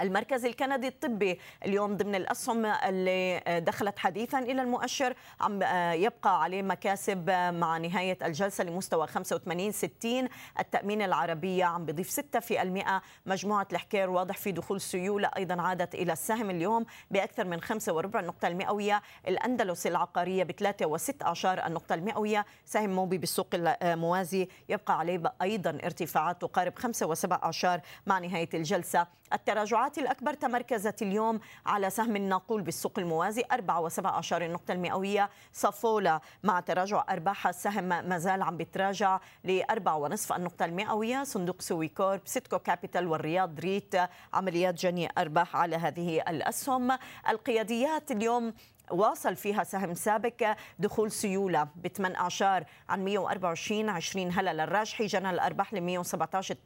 المركز 0.00 0.44
الكندي 0.44 0.88
الطبي 0.88 1.40
اليوم 1.64 1.96
ضمن 1.96 2.14
الأسهم 2.14 2.66
اللي 2.66 3.40
دخلت 3.66 3.98
حديثا 3.98 4.38
إلى 4.38 4.62
المؤشر. 4.62 5.14
عم 5.40 5.62
يبقى 5.92 6.42
عليه 6.42 6.62
مكاسب 6.62 7.30
مع 7.30 7.78
نهاية 7.78 8.18
الجلسة 8.22 8.64
لمستوى 8.64 9.06
85 9.06 9.72
60 9.72 10.28
التأمين 10.58 11.02
العربية 11.02 11.64
عم 11.64 11.84
بيضيف 11.86 12.10
6 12.10 12.40
في 12.40 12.62
المئة. 12.62 13.02
مجموعة 13.26 13.66
الحكير 13.72 14.10
واضح 14.10 14.36
في 14.36 14.52
دخول 14.52 14.80
سيوله 14.80 15.30
أيضا 15.36 15.62
عادت 15.62 15.94
إلى 15.94 16.12
السهم 16.12 16.50
اليوم 16.50 16.86
بأكثر 17.10 17.44
من 17.44 17.60
5 17.60 17.92
وربع 17.92 18.20
النقطة 18.20 18.48
المئوية. 18.48 19.02
الأندلس 19.28 19.86
العقارية 19.86 20.44
بثلاثة 20.44 20.86
وست 20.86 21.22
اعشار 21.22 21.66
النقطة 21.66 21.94
المئوية. 21.94 22.46
سهم 22.64 22.90
موبي 22.90 23.18
بالسوق 23.18 23.48
الموازي 23.54 24.48
يبقى 24.68 24.98
عليه 24.98 25.22
أيضا 25.42 25.70
ارتفاعات 25.84 26.40
تقارب 26.40 26.78
5 26.78 27.06
وسبع 27.06 27.40
اعشار 27.42 27.80
مع 28.06 28.18
نهاية 28.18 28.48
الجلسة. 28.54 29.06
التراجعات 29.32 29.98
الأكبر 29.98 30.34
تمركزت 30.34 31.02
اليوم 31.02 31.40
على 31.66 31.90
سهم 31.90 32.16
الناقول 32.16 32.62
بالسوق 32.62 32.98
الموازي 32.98 33.42
4 33.52 33.88
و7 33.88 34.06
أعشار 34.06 34.44
النقطة 34.44 34.72
المئوية 34.72 35.30
صافولا 35.52 36.20
مع 36.42 36.60
تراجع 36.60 37.04
أرباح 37.10 37.46
السهم 37.46 37.84
ما 37.84 38.18
زال 38.18 38.42
عم 38.42 38.56
بتراجع 38.56 39.20
ل 39.44 39.62
4 39.70 39.96
ونصف 39.96 40.32
النقطة 40.32 40.64
المئوية. 40.64 41.24
صندوق 41.24 41.60
سويكورب 41.60 42.20
سدكو 42.24 42.58
كابيتال 42.58 43.06
والرياض 43.06 43.60
ريت 43.60 43.94
عمليات 44.34 44.74
جني 44.74 45.10
أرباح 45.18 45.56
على 45.56 45.76
هذه 45.76 46.20
الأسهم. 46.20 46.98
القياديات 47.28 48.10
اليوم 48.10 48.54
واصل 48.90 49.36
فيها 49.36 49.64
سهم 49.64 49.94
سابك 49.94 50.56
دخول 50.78 51.10
سيولة 51.10 51.68
بثمان 51.84 52.14
أعشار 52.14 52.64
عن 52.88 53.04
124 53.04 53.88
20 53.88 54.32
هللة 54.32 54.64
الراجحي 54.64 55.06
جنى 55.06 55.30
الأرباح 55.30 55.74
ل 55.74 55.80
117 55.80 56.56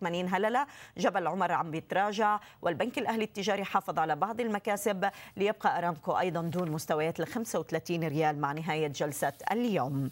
80 0.00 0.28
هللة 0.28 0.66
جبل 0.98 1.26
عمر 1.26 1.52
عم 1.52 1.70
بيتراجع. 1.70 2.40
والبنك 2.62 2.98
الأهلي 2.98 3.24
التجاري 3.24 3.64
حافظ 3.64 3.98
على 3.98 4.16
بعض 4.16 4.40
المكاسب. 4.40 5.10
ليبقى 5.36 5.78
أرامكو 5.78 6.12
أيضا 6.12 6.42
دون 6.42 6.70
مستويات 6.70 7.20
ال 7.20 7.26
35 7.26 8.04
ريال 8.04 8.40
مع 8.40 8.52
نهاية 8.52 8.88
جلسة 8.88 9.32
اليوم. 9.52 10.10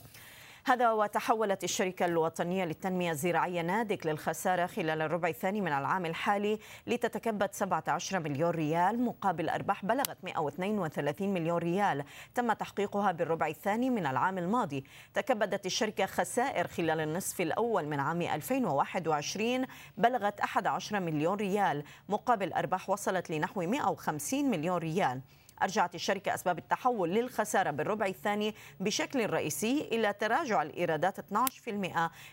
هذا 0.66 0.90
وتحولت 0.90 1.64
الشركة 1.64 2.06
الوطنية 2.06 2.64
للتنمية 2.64 3.10
الزراعية 3.10 3.62
نادك 3.62 4.06
للخسارة 4.06 4.66
خلال 4.66 5.02
الربع 5.02 5.28
الثاني 5.28 5.60
من 5.60 5.72
العام 5.72 6.06
الحالي 6.06 6.58
لتتكبد 6.86 7.52
17 7.52 8.20
مليون 8.20 8.50
ريال 8.50 9.04
مقابل 9.04 9.48
أرباح 9.48 9.84
بلغت 9.84 10.16
132 10.22 11.34
مليون 11.34 11.58
ريال. 11.58 12.04
تم 12.34 12.52
تحقيقها 12.52 13.12
بالربع 13.12 13.46
الثاني 13.46 13.90
من 13.90 14.06
العام 14.06 14.38
الماضي. 14.38 14.84
تكبدت 15.14 15.66
الشركة 15.66 16.06
خسائر 16.06 16.66
خلال 16.66 17.00
النصف 17.00 17.40
الأول 17.40 17.86
من 17.86 18.00
عام 18.00 18.22
2021 18.22 19.66
بلغت 19.96 20.40
11 20.40 21.00
مليون 21.00 21.36
ريال 21.36 21.84
مقابل 22.08 22.52
أرباح 22.52 22.90
وصلت 22.90 23.30
لنحو 23.30 23.60
150 23.60 24.50
مليون 24.50 24.78
ريال. 24.78 25.20
أرجعت 25.62 25.94
الشركة 25.94 26.34
أسباب 26.34 26.58
التحول 26.58 27.10
للخسارة 27.10 27.70
بالربع 27.70 28.06
الثاني 28.06 28.54
بشكل 28.80 29.30
رئيسي 29.30 29.88
إلى 29.92 30.12
تراجع 30.12 30.62
الإيرادات 30.62 31.20
12% 31.20 31.24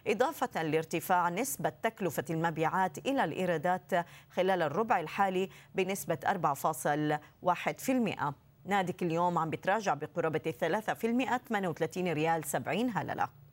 إضافة 0.07 0.63
لارتفاع 0.63 1.29
نسبة 1.29 1.69
تكلفة 1.69 2.25
المبيعات 2.29 2.97
إلى 2.97 3.23
الإيرادات 3.23 3.91
خلال 4.29 4.61
الربع 4.61 4.99
الحالي 4.99 5.49
بنسبة 5.75 6.17
4.1% 7.45 8.33
نادك 8.65 9.03
اليوم 9.03 9.37
عم 9.37 9.49
بتراجع 9.49 9.93
بقرابة 9.93 10.53
3% 10.61 10.93
38 11.49 12.07
ريال 12.13 12.43
70 12.45 12.89
هللة. 12.89 13.50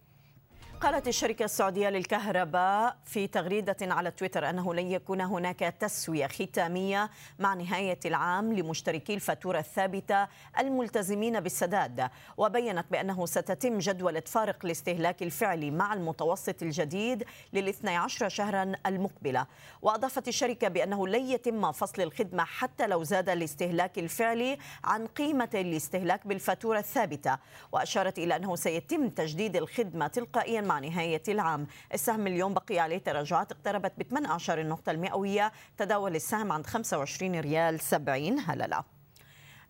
قالت 0.81 1.09
الشركة 1.09 1.45
السعودية 1.45 1.89
للكهرباء 1.89 2.97
في 3.05 3.27
تغريدة 3.27 3.77
على 3.83 4.11
تويتر 4.11 4.51
أنه 4.51 4.75
لن 4.75 4.87
يكون 4.87 5.21
هناك 5.21 5.59
تسوية 5.59 6.27
ختامية 6.27 7.11
مع 7.39 7.55
نهاية 7.55 7.99
العام 8.05 8.53
لمشتركي 8.53 9.15
الفاتورة 9.15 9.59
الثابتة 9.59 10.29
الملتزمين 10.59 11.41
بالسداد. 11.41 12.11
وبينت 12.37 12.87
بأنه 12.91 13.27
ستتم 13.27 13.79
جدولة 13.79 14.23
فارق 14.27 14.65
الاستهلاك 14.65 15.23
الفعلي 15.23 15.71
مع 15.71 15.95
المتوسط 15.95 16.63
الجديد 16.63 17.25
للاثني 17.53 17.97
عشر 17.97 18.29
شهرا 18.29 18.73
المقبلة. 18.87 19.47
وأضافت 19.83 20.29
الشركة 20.29 20.69
بأنه 20.69 21.09
لن 21.09 21.23
يتم 21.23 21.73
فصل 21.73 22.03
الخدمة 22.03 22.45
حتى 22.45 22.87
لو 22.87 23.03
زاد 23.03 23.29
الاستهلاك 23.29 23.99
الفعلي 23.99 24.59
عن 24.85 25.07
قيمة 25.07 25.51
الاستهلاك 25.55 26.27
بالفاتورة 26.27 26.79
الثابتة. 26.79 27.39
وأشارت 27.73 28.19
إلى 28.19 28.37
أنه 28.37 28.57
سيتم 28.57 29.09
تجديد 29.09 29.57
الخدمة 29.57 30.07
تلقائيا 30.07 30.68
مع 30.69 30.79
نهاية 30.79 31.23
العام. 31.29 31.67
السهم 31.95 32.27
اليوم 32.27 32.55
بقي 32.55 32.79
عليه 32.79 32.99
تراجعات 32.99 33.53
اقتربت 33.53 33.93
ب 33.99 34.03
18 34.03 34.61
النقطة 34.61 34.91
المئوية 34.91 35.53
تداول 35.79 36.17
السهم 36.17 36.53
عند 36.53 36.67
25 36.67 37.41
ريال 37.41 37.81
70 37.81 38.39
هللة. 38.41 38.98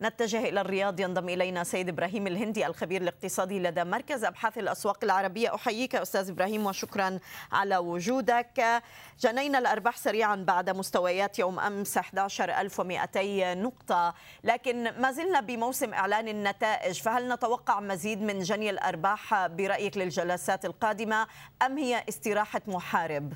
نتجه 0.03 0.49
إلى 0.49 0.61
الرياض 0.61 1.01
ينضم 1.01 1.29
إلينا 1.29 1.65
سيد 1.65 1.89
إبراهيم 1.89 2.27
الهندي 2.27 2.67
الخبير 2.67 3.03
الاقتصادي 3.03 3.61
لدى 3.61 3.85
مركز 3.85 4.25
أبحاث 4.25 4.59
الأسواق 4.59 5.05
العربية. 5.05 5.55
أحييك 5.55 5.95
أستاذ 5.95 6.31
إبراهيم 6.31 6.67
وشكرا 6.67 7.19
على 7.53 7.77
وجودك. 7.77 8.83
جنينا 9.21 9.59
الأرباح 9.59 9.97
سريعا 9.97 10.37
بعد 10.37 10.71
مستويات 10.71 11.39
يوم 11.39 11.61
أمس 11.61 11.99
11200 11.99 13.55
نقطة 13.55 14.15
لكن 14.45 15.01
ما 15.01 15.13
زلنا 15.13 15.41
بموسم 15.41 15.95
إعلان 15.95 16.29
النتائج 16.29 17.01
فهل 17.01 17.33
نتوقع 17.33 17.81
مزيد 17.81 18.23
من 18.23 18.43
جني 18.43 18.71
الأرباح 18.71 19.47
برأيك 19.47 19.97
للجلسات 19.97 20.65
القادمة 20.65 21.27
أم 21.63 21.79
هي 21.79 22.05
استراحة 22.09 22.63
محارب؟ 22.67 23.33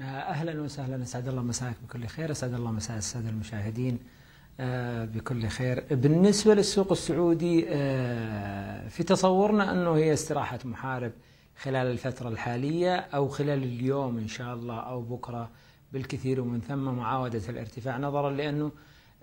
أهلا 0.00 0.62
وسهلا. 0.62 1.02
أسعد 1.02 1.28
الله 1.28 1.42
مساك 1.42 1.74
بكل 1.82 2.06
خير. 2.06 2.30
أسعد 2.30 2.54
الله 2.54 2.70
مساء 2.70 2.96
السادة 2.96 3.28
المشاهدين. 3.28 4.15
بكل 4.58 5.46
خير. 5.48 5.84
بالنسبة 5.90 6.54
للسوق 6.54 6.92
السعودي 6.92 7.64
آه، 7.68 8.88
في 8.88 9.02
تصورنا 9.02 9.72
أنه 9.72 9.96
هي 9.96 10.12
استراحة 10.12 10.58
محارب 10.64 11.12
خلال 11.62 11.86
الفترة 11.86 12.28
الحالية 12.28 12.96
أو 12.96 13.28
خلال 13.28 13.62
اليوم 13.62 14.18
إن 14.18 14.28
شاء 14.28 14.54
الله 14.54 14.80
أو 14.80 15.02
بكرة 15.02 15.50
بالكثير 15.92 16.40
ومن 16.40 16.60
ثم 16.60 16.84
معاودة 16.84 17.42
الارتفاع 17.48 17.98
نظرا 17.98 18.30
لأنه 18.30 18.72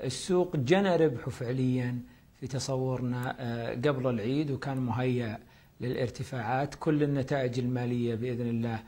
السوق 0.03 0.55
جنى 0.55 0.95
ربحه 0.95 1.31
فعليا 1.31 1.99
في 2.39 2.47
تصورنا 2.47 3.35
آه، 3.39 3.73
قبل 3.75 4.09
العيد 4.09 4.51
وكان 4.51 4.77
مهيأ 4.77 5.37
للارتفاعات. 5.81 6.75
كل 6.75 7.03
النتائج 7.03 7.59
المالية 7.59 8.15
بإذن 8.15 8.47
الله 8.47 8.79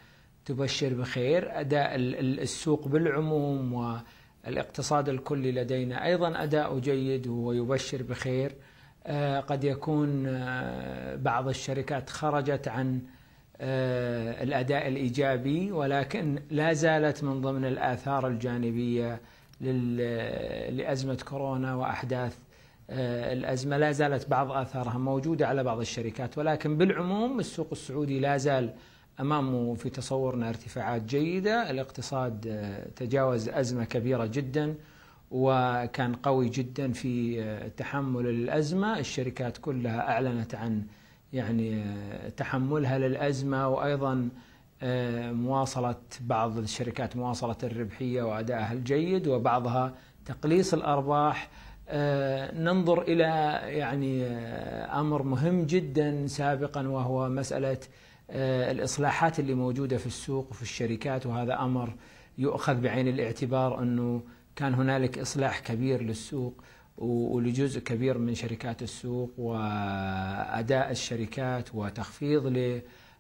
تبشر 0.46 0.94
بخير. 0.94 1.60
أداء 1.60 1.96
السوق 1.96 2.88
بالعموم 2.88 3.74
و 3.74 3.98
الاقتصاد 4.48 5.10
الكلي 5.10 5.52
لدينا. 5.52 6.06
أيضا 6.06 6.44
أداء 6.44 6.80
جيد 6.80 7.28
ويبشر 7.28 8.04
بخير. 8.04 8.56
آه، 9.08 9.40
قد 9.40 9.64
يكون 9.64 10.26
آه، 10.28 11.16
بعض 11.16 11.48
الشركات 11.48 12.10
خرجت 12.10 12.68
عن 12.68 13.02
آه، 13.62 14.44
الأداء 14.44 14.88
الإيجابي 14.88 15.72
ولكن 15.72 16.40
لا 16.50 16.74
زالت 16.74 17.24
من 17.24 17.42
ضمن 17.42 17.66
الآثار 17.66 18.28
الجانبية 18.28 19.22
لأزمة 20.72 21.18
كورونا 21.30 21.76
وأحداث 21.76 22.38
الأزمة. 22.90 23.78
لا 23.78 23.92
زالت 23.92 24.30
بعض 24.30 24.52
آثارها 24.52 24.98
موجودة 24.98 25.48
على 25.48 25.64
بعض 25.64 25.80
الشركات 25.80 26.38
ولكن 26.38 26.78
بالعموم 26.78 27.40
السوق 27.40 27.68
السعودي 27.72 28.20
لا 28.20 28.38
زال 28.38 28.74
أمامه 29.20 29.76
في 29.76 29.90
تصورنا 29.90 30.50
ارتفاعات 30.50 31.02
جيدة 31.02 31.70
الاقتصاد 31.70 32.48
آه، 32.48 32.88
تجاوز 32.96 33.50
أزمة 33.50 33.84
كبيرة 33.86 34.26
جدا 34.26 34.76
وكان 35.32 36.16
قوي 36.16 36.50
جدا 36.50 36.92
في 36.92 37.44
آه، 37.44 37.68
تحمل 37.68 38.28
الأزمة. 38.28 39.00
الشركات 39.00 39.58
كلها 39.58 40.00
أعلنت 40.12 40.56
عن 40.56 40.84
يعني 41.34 41.84
آه، 41.84 42.30
تحملها 42.30 42.98
للأزمة 42.98 43.68
وأيضا 43.68 44.30
مواصلة 45.32 45.96
بعض 46.22 46.58
الشركات 46.58 47.16
مواصلة 47.16 47.56
الربحية 47.64 48.24
وأدائها 48.24 48.74
الجيد 48.74 49.28
وبعضها 49.28 49.94
تقليص 50.26 50.74
الأرباح. 50.74 51.50
ننظر 52.54 53.02
إلى 53.02 53.24
يعني 53.64 54.26
أمر 55.00 55.24
مهم 55.24 55.64
جدا 55.66 56.28
سابقا 56.28 56.88
وهو 56.88 57.30
مسألة 57.30 57.72
آه، 57.72 57.78
الإصلاحات 58.30 59.40
اللي 59.40 59.54
موجودة 59.54 59.98
في 59.98 60.06
السوق 60.06 60.48
وفي 60.52 60.62
الشركات 60.62 61.26
وهذا 61.26 61.60
أمر 61.60 61.94
يؤخذ 62.38 62.82
بعين 62.82 63.08
الاعتبار 63.08 63.82
أنه 63.82 64.22
كان 64.56 64.74
هنالك 64.74 65.20
إصلاح 65.20 65.60
كبير 65.60 66.02
للسوق 66.02 66.64
ولجزء 66.98 67.80
كبير 67.80 68.18
من 68.18 68.36
شركات 68.36 68.84
السوق 68.84 69.32
وأداء 69.38 70.92
الشركات 70.92 71.76
وتخفيض 71.76 72.48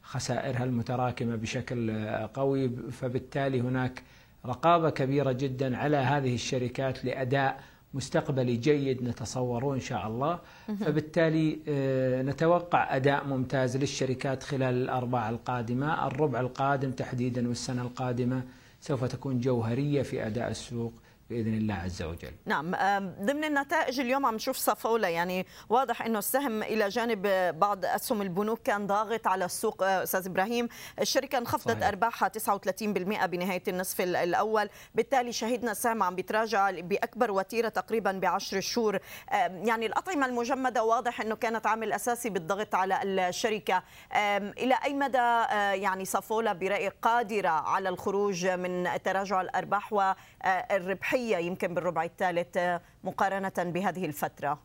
لخسائرها 0.05 0.63
المتراكمة 0.63 1.35
بشكل 1.35 2.07
قوي. 2.33 2.69
فبالتالي 2.91 3.61
هناك 3.61 4.03
رقابة 4.45 4.89
كبيرة 4.89 5.31
جدا 5.31 5.77
على 5.77 5.97
هذه 5.97 6.33
الشركات 6.33 7.05
لأداء 7.05 7.63
مستقبلي 7.95 8.55
جيد 8.55 9.03
نتصوره 9.03 9.73
إن 9.73 9.79
شاء 9.79 10.07
الله. 10.07 10.39
فبالتالي 10.79 11.59
آه، 11.67 12.21
نتوقع 12.21 12.95
أداء 12.95 13.27
ممتاز 13.27 13.77
للشركات 13.77 14.43
خلال 14.43 14.75
الأرباع 14.83 15.29
القادمة. 15.29 16.07
الربع 16.07 16.39
القادم 16.39 16.91
تحديدا 16.91 17.47
والسنة 17.47 17.81
القادمة 17.81 18.43
سوف 18.81 19.03
تكون 19.03 19.39
جوهرية 19.39 20.01
في 20.01 20.27
أداء 20.27 20.49
السوق. 20.51 20.93
بإذن 21.29 21.53
الله 21.53 21.73
عز 21.73 22.03
وجل. 22.03 22.33
نعم 22.45 22.71
ضمن 23.21 23.43
النتائج 23.43 23.99
اليوم 23.99 24.25
عم 24.25 24.35
نشوف 24.35 24.57
صفوله 24.57 25.07
يعني 25.07 25.45
واضح 25.69 26.01
إنه 26.01 26.19
السهم 26.19 26.63
إلى 26.63 26.89
جانب 26.89 27.21
بعض 27.59 27.85
أسهم 27.85 28.21
البنوك 28.21 28.61
كان 28.61 28.87
ضاغط 28.87 29.27
على 29.27 29.45
السوق 29.45 29.83
آه، 29.83 30.03
أستاذ 30.03 30.27
إبراهيم، 30.27 30.67
الشركة 31.01 31.37
انخفضت 31.37 31.83
أرباحها 31.83 32.27
39% 32.29 33.25
بنهاية 33.25 33.63
النصف 33.67 34.01
الأول، 34.01 34.69
بالتالي 34.95 35.31
شهدنا 35.31 35.71
السهم 35.71 36.03
عم 36.03 36.15
بيتراجع 36.15 36.71
بأكبر 36.71 37.31
وتيرة 37.31 37.69
تقريبا 37.69 38.11
بعشر 38.11 38.61
شهور، 38.61 38.99
يعني 39.49 39.85
الأطعمة 39.85 40.25
المجمدة 40.25 40.83
واضح 40.83 41.21
إنه 41.21 41.35
كانت 41.35 41.67
عامل 41.67 41.93
أساسي 41.93 42.29
بالضغط 42.29 42.75
على 42.75 42.99
الشركة، 43.03 43.83
إلى 44.57 44.77
أي 44.85 44.93
مدى 44.93 45.17
آه، 45.17 45.71
يعني 45.71 46.05
صفوله 46.05 46.53
برايك 46.53 46.93
قادرة 47.01 47.49
على 47.49 47.89
الخروج 47.89 48.47
من 48.47 48.89
تراجع 49.03 49.41
الأرباح 49.41 49.93
والربحيه 49.93 51.14
صحية 51.15 51.37
يمكن 51.37 51.73
بالربع 51.73 52.03
الثالث 52.03 52.57
مقارنة 53.03 53.53
بهذه 53.57 54.05
الفترة. 54.05 54.59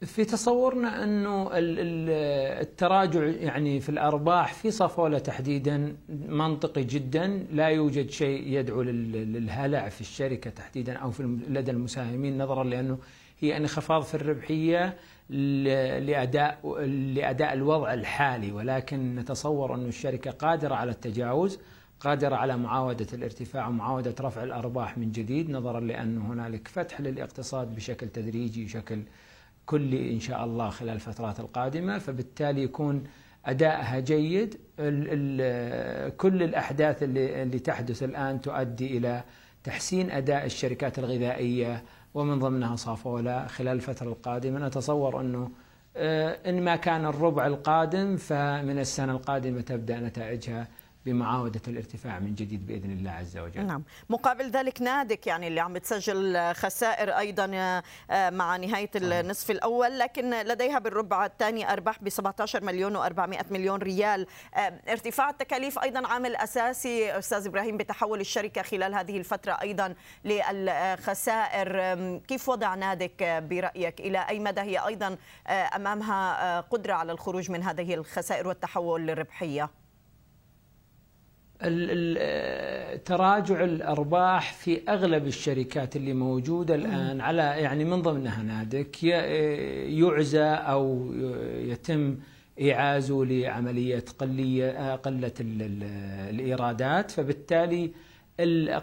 في 0.00 0.24
تصورنا 0.24 1.04
أنه 1.04 1.50
التراجع 1.52 3.24
يعني 3.24 3.80
في 3.80 3.88
الأرباح 3.88 4.54
في 4.54 4.70
صفولة 4.70 5.18
تحديدا 5.18 5.96
منطقي 6.28 6.84
جدا 6.84 7.46
لا 7.52 7.68
يوجد 7.68 8.10
شيء 8.10 8.46
يدعو 8.46 8.82
للهلع 8.82 9.88
في 9.88 10.00
الشركة 10.00 10.50
تحديدا 10.50 10.96
أو 10.96 11.10
في 11.10 11.22
لدى 11.48 11.70
المساهمين 11.70 12.42
نظرا 12.42 12.64
لأنه 12.64 12.98
هي 13.40 13.56
انخفاض 13.56 14.02
في 14.02 14.14
الربحية 14.14 14.96
لأداء 15.30 16.78
لأداء 16.86 17.52
الوضع 17.52 17.94
الحالي. 17.94 18.52
ولكن 18.52 19.14
نتصور 19.14 19.74
انه 19.74 19.88
الشركة 19.88 20.30
قادرة 20.30 20.74
على 20.74 20.90
التجاوز. 20.90 21.58
قادرة 22.02 22.36
على 22.36 22.56
معاودة 22.56 23.06
الارتفاع 23.12 23.68
ومعاودة 23.68 24.14
رفع 24.20 24.42
الأرباح 24.42 24.98
من 24.98 25.12
جديد 25.12 25.50
نظرا 25.50 25.80
لأن 25.80 26.18
هنالك 26.18 26.68
فتح 26.68 27.00
للاقتصاد 27.00 27.74
بشكل 27.74 28.08
تدريجي 28.08 28.64
بشكل 28.64 29.02
كلي 29.66 30.12
إن 30.12 30.20
شاء 30.20 30.44
الله 30.44 30.68
خلال 30.70 30.94
الفترات 30.94 31.40
القادمة. 31.40 31.98
فبالتالي 31.98 32.62
يكون 32.62 33.04
أدائها 33.46 34.00
جيد. 34.00 34.54
كل 36.16 36.42
الأحداث 36.42 37.02
اللي, 37.02 37.42
اللي 37.42 37.58
تحدث 37.58 38.02
الآن 38.02 38.40
تؤدي 38.40 38.98
إلى 38.98 39.22
تحسين 39.64 40.10
أداء 40.10 40.44
الشركات 40.44 40.98
الغذائية 40.98 41.82
ومن 42.14 42.38
ضمنها 42.38 42.76
صافولا 42.76 43.46
خلال 43.46 43.76
الفترة 43.76 44.08
القادمة. 44.08 44.66
نتصور 44.66 45.20
أنه 45.20 45.50
آه، 45.96 46.38
إن 46.50 46.62
ما 46.64 46.76
كان 46.76 47.04
الربع 47.06 47.46
القادم 47.46 48.16
فمن 48.16 48.78
السنة 48.78 49.12
القادمة 49.12 49.60
تبدأ 49.60 50.00
نتائجها 50.00 50.68
بمعاودة 51.06 51.60
الارتفاع 51.68 52.18
من 52.18 52.34
جديد 52.34 52.66
بإذن 52.66 52.90
الله 52.90 53.10
عز 53.10 53.38
وجل. 53.38 53.66
نعم. 53.66 53.82
مقابل 54.10 54.50
ذلك 54.50 54.82
نادك 54.82 55.26
يعني 55.26 55.48
اللي 55.48 55.60
عم 55.60 55.72
بتسجل 55.72 56.52
خسائر 56.54 57.18
أيضا 57.18 57.50
آه، 58.10 58.30
مع 58.30 58.56
نهاية 58.56 58.90
النصف 58.96 59.50
الأول 59.50 59.98
لكن 59.98 60.30
لديها 60.30 60.78
بالربع 60.78 61.26
الثاني 61.26 61.72
أرباح 61.72 62.02
ب 62.02 62.08
17 62.08 62.64
مليون 62.64 62.96
و400 62.96 63.52
مليون 63.52 63.82
ريال. 63.82 64.26
آه، 64.54 64.80
ارتفاع 64.88 65.30
التكاليف 65.30 65.78
أيضا 65.78 66.06
عامل 66.06 66.36
أساسي 66.36 67.18
أستاذ 67.18 67.46
إبراهيم 67.46 67.76
بتحول 67.76 68.20
الشركة 68.20 68.62
خلال 68.62 68.94
هذه 68.94 69.16
الفترة 69.16 69.52
أيضا 69.52 69.94
للخسائر. 70.24 71.72
كيف 72.18 72.48
وضع 72.48 72.74
نادك 72.74 73.22
برأيك؟ 73.50 74.00
إلى 74.00 74.18
أي 74.28 74.38
مدى 74.38 74.60
هي 74.60 74.86
أيضا 74.86 75.16
آه، 75.46 75.76
أمامها 75.76 76.60
قدرة 76.60 76.92
على 76.92 77.12
الخروج 77.12 77.50
من 77.50 77.62
هذه 77.62 77.94
الخسائر 77.94 78.48
والتحول 78.48 79.06
للربحية 79.06 79.81
تراجع 83.04 83.64
الأرباح 83.64 84.52
في 84.52 84.80
أغلب 84.88 85.26
الشركات 85.26 85.96
اللي 85.96 86.12
موجودة 86.14 86.74
الآن 86.74 87.20
على 87.20 87.42
يعني 87.42 87.84
من 87.84 88.02
ضمنها 88.02 88.42
نادك 88.42 89.04
يعزى 89.04 90.44
أو 90.44 91.12
يتم 91.58 92.16
إعازه 92.62 93.24
لعملية 93.24 94.04
قلية 94.18 94.94
قلة 94.94 95.32
الإيرادات. 95.40 97.10
فبالتالي 97.10 97.90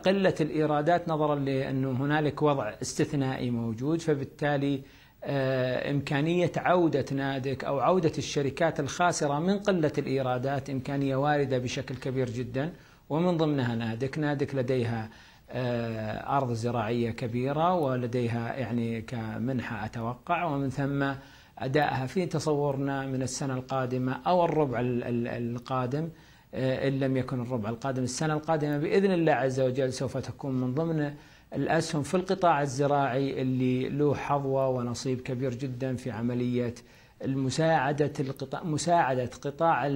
قلة 0.06 0.36
الإيرادات 0.42 1.10
نظرا 1.10 1.36
لأنه 1.36 1.92
هنالك 1.92 2.42
وضع 2.42 2.74
استثنائي 2.82 3.50
موجود. 3.50 4.02
فبالتالي 4.02 4.76
آه، 4.76 4.82
إمكانية 5.24 6.52
عودة 6.58 7.06
نادك 7.12 7.64
أو 7.64 7.80
عودة 7.80 8.12
الشركات 8.18 8.80
الخاسرة 8.80 9.40
من 9.40 9.60
قلة 9.60 9.92
الإيرادات 9.98 10.70
إمكانية 10.70 11.16
واردة 11.16 11.58
بشكل 11.58 11.96
كبير 11.96 12.30
جدا. 12.30 12.74
ومن 13.10 13.38
ضمنها 13.38 13.76
نادك. 13.76 14.20
نادك 14.20 14.56
لديها 14.56 15.10
آه، 15.52 16.38
أرض 16.38 16.54
زراعية 16.54 17.12
كبيرة 17.12 17.74
ولديها 17.74 18.56
يعني 18.56 19.02
كمنحة 19.02 19.86
أتوقع. 19.86 20.44
ومن 20.44 20.70
ثم 20.70 21.14
أدائها 21.58 22.06
في 22.06 22.26
تصورنا 22.26 23.06
من 23.06 23.22
السنة 23.22 23.54
القادمة 23.54 24.22
أو 24.28 24.46
الربع 24.46 24.80
القادم 24.82 26.10
آه، 26.54 26.88
إن 26.88 27.00
لم 27.00 27.18
يكن 27.18 27.42
الربع 27.42 27.70
القادم 27.70 28.04
السنة 28.04 28.34
القادمة 28.34 28.78
بإذن 28.78 29.12
الله 29.12 29.34
عز 29.34 29.60
وجل 29.60 29.94
سوف 29.94 30.18
تكون 30.18 30.62
من 30.62 30.74
ضمن 30.74 31.14
الأسهم 31.54 32.04
في 32.04 32.16
القطاع 32.16 32.62
الزراعي 32.62 33.42
اللي 33.42 33.90
له 33.90 34.16
حظوة 34.16 34.70
ونصيب 34.70 35.22
كبير 35.22 35.54
جدا 35.54 35.96
في 35.96 36.12
عملية 36.12 36.76
المساعدة 37.22 38.14
القطاع 38.20 38.64
مساعدة 38.64 39.30
قطاع 39.42 39.88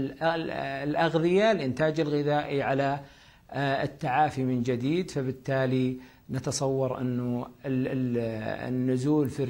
الأغذية 0.83 1.51
الإنتاج 1.51 1.99
الغذائي 1.99 2.61
على 2.61 2.99
آه، 3.51 3.83
التعافي 3.83 4.43
من 4.43 4.63
جديد. 4.63 5.11
فبالتالي 5.11 5.97
نتصور 6.29 7.01
أنه 7.01 7.47
النزول 7.65 9.29
في 9.29 9.45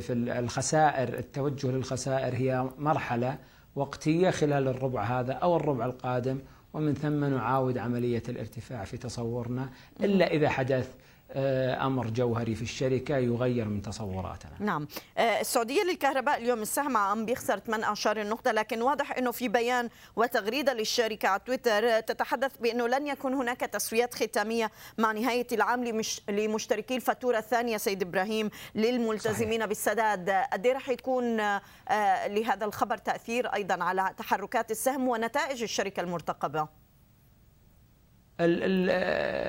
في 0.00 0.12
الخسائر 0.12 1.18
التوجه 1.18 1.70
للخسائر 1.70 2.34
هي 2.34 2.68
مرحلة 2.78 3.38
وقتية 3.76 4.30
خلال 4.30 4.68
الربع 4.68 5.02
هذا 5.02 5.32
أو 5.32 5.56
الربع 5.56 5.86
القادم. 5.86 6.38
ومن 6.74 6.94
ثم 6.94 7.24
نعاود 7.24 7.78
عملية 7.78 8.22
الارتفاع 8.28 8.84
في 8.84 8.96
تصورنا 8.96 9.70
إلا 10.00 10.32
إذا 10.32 10.48
حدث 10.48 10.94
أمر 11.36 12.10
جوهري 12.10 12.54
في 12.54 12.62
الشركة 12.62 13.16
يغير 13.16 13.64
من 13.68 13.82
تصوراتنا. 13.82 14.52
نعم، 14.58 14.88
آه، 15.18 15.40
السعودية 15.40 15.82
للكهرباء 15.82 16.38
اليوم 16.38 16.62
السهم 16.62 16.96
عم 16.96 17.26
بيخسر 17.26 17.58
18 17.58 18.20
النقطه 18.20 18.52
لكن 18.52 18.82
واضح 18.82 19.16
إنه 19.18 19.30
في 19.30 19.48
بيان 19.48 19.88
وتغريدة 20.16 20.72
للشركة 20.72 21.28
على 21.28 21.40
تويتر 21.46 22.00
تتحدث 22.00 22.56
بأنه 22.56 22.88
لن 22.88 23.06
يكون 23.06 23.34
هناك 23.34 23.60
تسويات 23.60 24.14
ختامية 24.14 24.70
مع 24.98 25.12
نهاية 25.12 25.46
العام 25.52 25.84
لمش... 25.84 26.20
لمشتركي 26.28 26.96
الفاتورة 26.96 27.38
الثانية 27.38 27.76
سيد 27.76 28.02
إبراهيم 28.02 28.50
للملتزمين 28.74 29.58
صحيح. 29.58 29.66
بالسداد، 29.66 30.30
قد 30.30 30.66
إيه 30.66 30.72
رح 30.72 30.88
يكون 30.88 31.40
آه، 31.40 32.26
لهذا 32.26 32.64
الخبر 32.64 32.96
تأثير 32.96 33.46
أيضا 33.46 33.84
على 33.84 34.14
تحركات 34.18 34.70
السهم 34.70 35.08
ونتائج 35.08 35.62
الشركة 35.62 36.00
المرتقبة؟ 36.00 36.81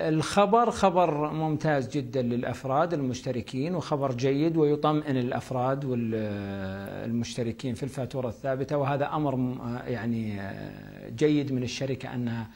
الخبر 0.10 0.72
خبر 0.72 1.32
ممتاز 1.34 1.90
جدا 1.90 2.22
للأفراد 2.22 2.94
المشتركين 2.94 3.76
وخبر 3.76 4.12
جيد 4.12 4.58
ويطمئن 4.58 5.18
الأفراد 5.18 5.86
والمشتركين 5.86 7.74
في 7.74 7.84
الفاتورة 7.84 8.28
الثابتة 8.28 8.78
وهذا 8.78 9.06
أمر 9.14 9.58
يعني 9.88 10.42
جيد 11.16 11.52
من 11.52 11.64
الشركة 11.64 12.14
أنها 12.14 12.48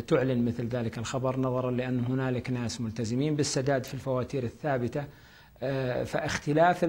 تعلن 0.00 0.44
مثل 0.44 0.66
ذلك 0.66 0.98
الخبر 0.98 1.40
نظرا 1.40 1.70
لأن 1.70 2.00
هنالك 2.04 2.50
ناس 2.50 2.80
ملتزمين 2.80 3.36
بالسداد 3.36 3.84
في 3.84 3.94
الفواتير 3.94 4.44
الثابتة. 4.44 5.04
فاختلاف 6.04 6.84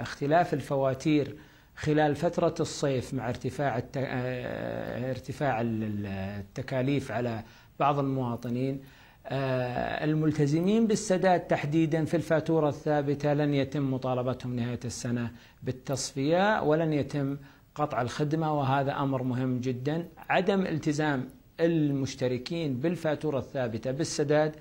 اختلاف 0.00 0.54
الفواتير 0.54 1.36
خلال 1.76 2.14
فترة 2.14 2.54
الصيف 2.60 3.14
مع 3.14 3.28
ارتفاع 3.28 3.82
آه، 3.96 5.10
ارتفاع 5.10 5.60
التكاليف 5.64 7.10
على 7.12 7.42
بعض 7.80 7.98
المواطنين 7.98 8.80
آه، 9.26 10.04
الملتزمين 10.04 10.86
بالسداد 10.86 11.40
تحديدا 11.40 12.04
في 12.04 12.16
الفاتورة 12.16 12.68
الثابتة 12.68 13.34
لن 13.34 13.54
يتم 13.54 13.94
مطالبتهم 13.94 14.56
نهاية 14.56 14.80
السنة 14.84 15.30
بالتصفية 15.62 16.62
ولن 16.62 16.92
يتم 16.92 17.36
قطع 17.74 18.02
الخدمة 18.02 18.58
وهذا 18.58 18.92
أمر 18.92 19.22
مهم 19.22 19.60
جدا. 19.60 20.08
عدم 20.28 20.60
التزام 20.66 21.28
المشتركين 21.60 22.80
بالفاتورة 22.80 23.38
الثابتة 23.38 23.90
بالسداد 23.90 24.56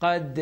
قد 0.00 0.38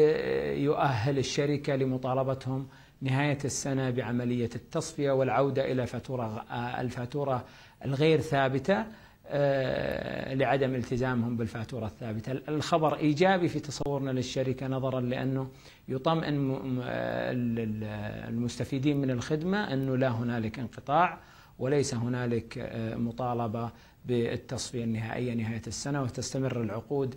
يؤهل 0.56 1.18
الشركة 1.18 1.76
لمطالبتهم 1.76 2.68
نهاية 3.02 3.38
السنة 3.44 3.90
بعملية 3.90 4.50
التصفية 4.54 5.10
والعودة 5.10 5.72
إلى 5.72 5.86
فاتورة 5.86 6.44
الفاتورة 6.80 7.44
الغير 7.84 8.20
ثابتة 8.20 8.84
آه، 9.32 10.34
لعدم 10.34 10.74
التزامهم 10.74 11.36
بالفاتورة 11.36 11.86
الثابتة. 11.86 12.32
الخبر 12.32 12.96
إيجابي 12.96 13.48
في 13.48 13.60
تصورنا 13.60 14.10
للشركة 14.10 14.66
نظرا 14.66 15.00
لأنه 15.00 15.48
يطمئن 15.88 16.56
المستفيدين 18.28 18.96
من 19.00 19.10
الخدمة 19.10 19.72
أنه 19.72 19.96
لا 19.96 20.08
هنالك 20.08 20.58
انقطاع 20.58 21.18
وليس 21.58 21.94
هنالك 21.94 22.58
آه، 22.58 22.94
مطالبة 22.96 23.70
بالتصفية 24.06 24.84
النهائية 24.84 25.34
نهاية 25.34 25.62
السنة 25.66 26.02
وتستمر 26.02 26.62
العقود 26.62 27.14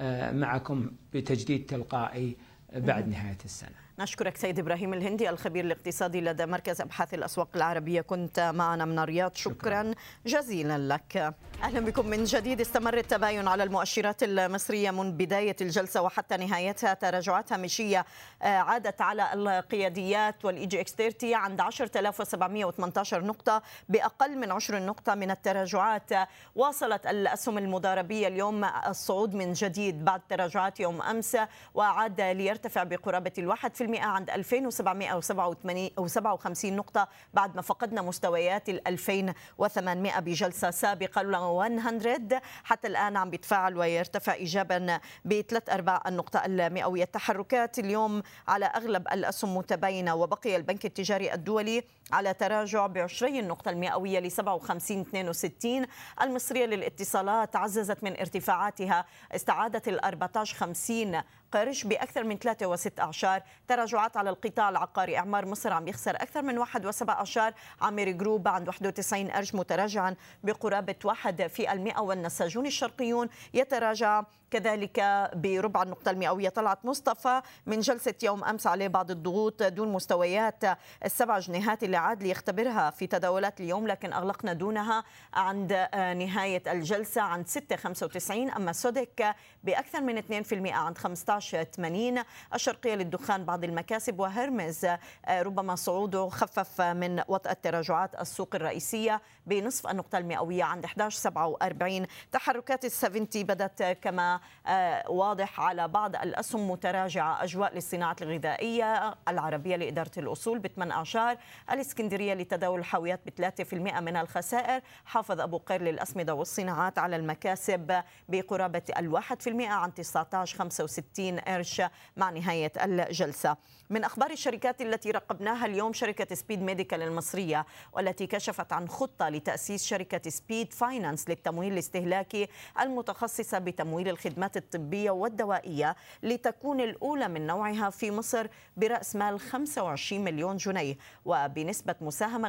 آه، 0.00 0.32
معكم 0.32 0.90
بتجديد 1.14 1.66
تلقائي 1.66 2.36
بعد 2.76 3.08
نهاية 3.08 3.38
السنة. 3.44 3.70
نشكرك 4.00 4.36
سيد 4.36 4.58
إبراهيم 4.58 4.94
الهندي 4.94 5.30
الخبير 5.30 5.64
الاقتصادي 5.64 6.20
لدى 6.20 6.46
مركز 6.46 6.80
أبحاث 6.80 7.14
الأسواق 7.14 7.48
العربية. 7.56 8.00
كنت 8.00 8.52
معنا 8.54 8.84
من 8.84 8.98
الرياض. 8.98 9.34
شكرا, 9.34 9.54
شكرا. 9.60 9.94
جزيلا 10.26 10.78
لك. 10.78 11.34
أهلا 11.62 11.80
بكم 11.80 12.06
من 12.06 12.24
جديد. 12.24 12.60
استمر 12.60 12.98
التباين 12.98 13.48
على 13.48 13.62
المؤشرات 13.62 14.22
المصرية 14.22 14.90
من 14.90 15.12
بداية 15.16 15.56
الجلسة 15.60 16.02
وحتى 16.02 16.36
نهايتها. 16.36 16.94
تراجعات 16.94 17.52
هامشية 17.52 18.04
آه، 18.42 18.46
عادت 18.46 19.00
على 19.00 19.32
القياديات 19.32 20.44
وال 20.44 20.66
EGX 20.66 20.94
30 20.94 21.34
عند 21.34 21.60
10718 21.60 23.24
نقطة 23.24 23.62
بأقل 23.88 24.38
من 24.38 24.50
10 24.50 24.78
نقطة 24.78 25.14
من 25.14 25.30
التراجعات. 25.30 26.10
واصلت 26.56 27.06
الأسهم 27.06 27.58
المضاربية 27.58 28.28
اليوم. 28.28 28.64
الصعود 28.64 29.34
من 29.34 29.52
جديد 29.52 30.04
بعد 30.04 30.20
تراجعات 30.28 30.80
يوم 30.80 31.02
أمس 31.02 31.36
وعاد 31.74 32.20
ليرتفع 32.20 32.82
بقرابة 32.82 33.32
الواحد 33.38 33.74
في 33.76 33.89
عند 33.98 34.30
2757 34.30 36.76
نقطة 36.76 37.08
بعد 37.34 37.56
ما 37.56 37.62
فقدنا 37.62 38.02
مستويات 38.02 38.68
ال 38.68 38.88
2800 38.88 40.20
بجلسة 40.20 40.70
سابقة. 40.70 41.22
100 41.22 42.40
حتى 42.64 42.88
الآن 42.88 43.16
عم 43.16 43.30
بيتفاعل 43.30 43.76
ويرتفع 43.76 44.32
إيجابا 44.32 45.00
بثلاث 45.24 45.70
أرباع 45.70 46.02
النقطة 46.06 46.44
المئوية. 46.44 47.02
التحركات 47.02 47.78
اليوم 47.78 48.22
على 48.48 48.64
أغلب 48.64 49.08
الأسهم 49.12 49.56
متباينة 49.56 50.14
وبقي 50.14 50.56
البنك 50.56 50.86
التجاري 50.86 51.34
الدولي 51.34 51.84
على 52.12 52.34
تراجع 52.34 52.86
ب 52.86 52.98
20 52.98 53.36
النقطة 53.36 53.70
المئوية 53.70 54.20
ل 54.20 54.30
57.62 54.30 55.86
المصرية 56.22 56.66
للاتصالات 56.66 57.56
عززت 57.56 58.04
من 58.04 58.18
ارتفاعاتها 58.18 59.04
استعادت 59.32 59.88
ال 59.88 60.00
14.50 60.04 61.24
قرش 61.52 61.84
بأكثر 61.84 62.24
من 62.24 62.38
3 62.38 62.76
و6 62.76 63.00
أعشار. 63.00 63.42
تراجعات 63.68 64.16
على 64.16 64.30
القطاع 64.30 64.68
العقاري 64.68 65.18
إعمار 65.18 65.46
مصر 65.46 65.72
عم 65.72 65.88
يخسر 65.88 66.16
أكثر 66.16 66.42
من 66.42 66.58
1 66.58 66.92
و7 66.92 67.08
أعشار. 67.08 67.54
عامر 67.80 68.10
جروب 68.10 68.48
عند 68.48 68.68
91 68.68 69.30
قرش 69.30 69.54
متراجعا 69.54 70.16
بقرابة 70.44 70.96
1 71.04 71.46
في 71.46 71.72
المئة 71.72 72.00
والنساجون 72.00 72.66
الشرقيون. 72.66 73.28
يتراجع 73.54 74.22
كذلك 74.50 75.00
بربع 75.34 75.82
النقطة 75.82 76.10
المئوية. 76.10 76.48
طلعت 76.48 76.84
مصطفى 76.84 77.42
من 77.66 77.80
جلسة 77.80 78.14
يوم 78.22 78.44
أمس 78.44 78.66
عليه 78.66 78.88
بعض 78.88 79.10
الضغوط 79.10 79.62
دون 79.62 79.92
مستويات 79.92 80.64
السبع 81.04 81.38
جنيهات 81.38 81.82
اللي 81.84 81.96
عاد 81.96 82.22
ليختبرها 82.22 82.90
في 82.90 83.06
تداولات 83.06 83.60
اليوم 83.60 83.86
لكن 83.86 84.12
أغلقنا 84.12 84.52
دونها 84.52 85.04
عند 85.34 85.72
نهاية 85.94 86.62
الجلسة 86.66 87.22
عند 87.22 87.46
6.95 87.48 88.30
أما 88.56 88.72
سودك 88.72 89.34
بأكثر 89.64 90.00
من 90.00 90.22
2% 90.22 90.72
عند 90.72 90.98
15.80 90.98 92.24
الشرقية 92.54 92.94
للدخان 92.94 93.44
بعض 93.44 93.64
المكاسب 93.64 94.20
وهرمز 94.20 94.86
ربما 95.30 95.74
صعوده 95.74 96.28
خفف 96.28 96.80
من 96.80 97.22
وطأة 97.28 97.56
تراجعات 97.62 98.20
السوق 98.20 98.54
الرئيسية 98.54 99.20
بنصف 99.46 99.86
النقطة 99.90 100.18
المئوية 100.18 100.64
عند 100.64 100.86
11.47 100.86 102.06
تحركات 102.32 102.84
السفنتي 102.84 103.44
بدت 103.44 103.82
كما 104.02 104.39
آه، 104.66 105.10
واضح 105.10 105.60
على 105.60 105.88
بعض 105.88 106.16
الأسهم 106.16 106.70
متراجعة 106.70 107.44
أجواء 107.44 107.74
للصناعة 107.74 108.16
الغذائية 108.22 109.14
العربية 109.28 109.76
لإدارة 109.76 110.10
الأصول 110.18 110.58
بثمان 110.58 110.90
أعشار 110.90 111.36
الإسكندرية 111.70 112.34
لتداول 112.34 112.78
الحاويات 112.78 113.20
في 113.62 113.72
المئة 113.72 114.00
من 114.00 114.16
الخسائر. 114.16 114.82
حافظ 115.04 115.40
أبو 115.40 115.58
قير 115.58 115.82
للأسمدة 115.82 116.34
والصناعات 116.34 116.98
على 116.98 117.16
المكاسب 117.16 118.02
بقرابة 118.28 118.82
الواحد 118.98 119.42
في 119.42 119.50
المئة 119.50 119.72
عن 119.72 119.92
19.65 119.92 121.40
قرش 121.48 121.82
مع 122.16 122.30
نهاية 122.30 122.72
الجلسة. 122.84 123.56
من 123.90 124.04
أخبار 124.04 124.30
الشركات 124.30 124.82
التي 124.82 125.10
رقبناها 125.10 125.66
اليوم 125.66 125.92
شركة 125.92 126.34
Speed 126.34 126.62
Medical 126.62 127.02
المصرية 127.02 127.66
والتي 127.92 128.26
كشفت 128.26 128.72
عن 128.72 128.88
خطة 128.88 129.28
لتأسيس 129.28 129.84
شركة 129.84 130.30
Speed 130.30 130.72
Finance 130.72 131.28
للتمويل 131.28 131.72
الاستهلاكي 131.72 132.48
المتخصصة 132.80 133.58
بتمويل 133.58 134.08
الخدمات 134.08 134.56
الطبية 134.56 135.10
والدوائية 135.10 135.96
لتكون 136.22 136.80
الأولى 136.80 137.28
من 137.28 137.46
نوعها 137.46 137.90
في 137.90 138.10
مصر 138.10 138.46
برأس 138.76 139.16
مال 139.16 139.40
25 139.40 140.24
مليون 140.24 140.56
جنيه 140.56 140.96
وبنسبة 141.24 141.94
مساهمة 142.00 142.48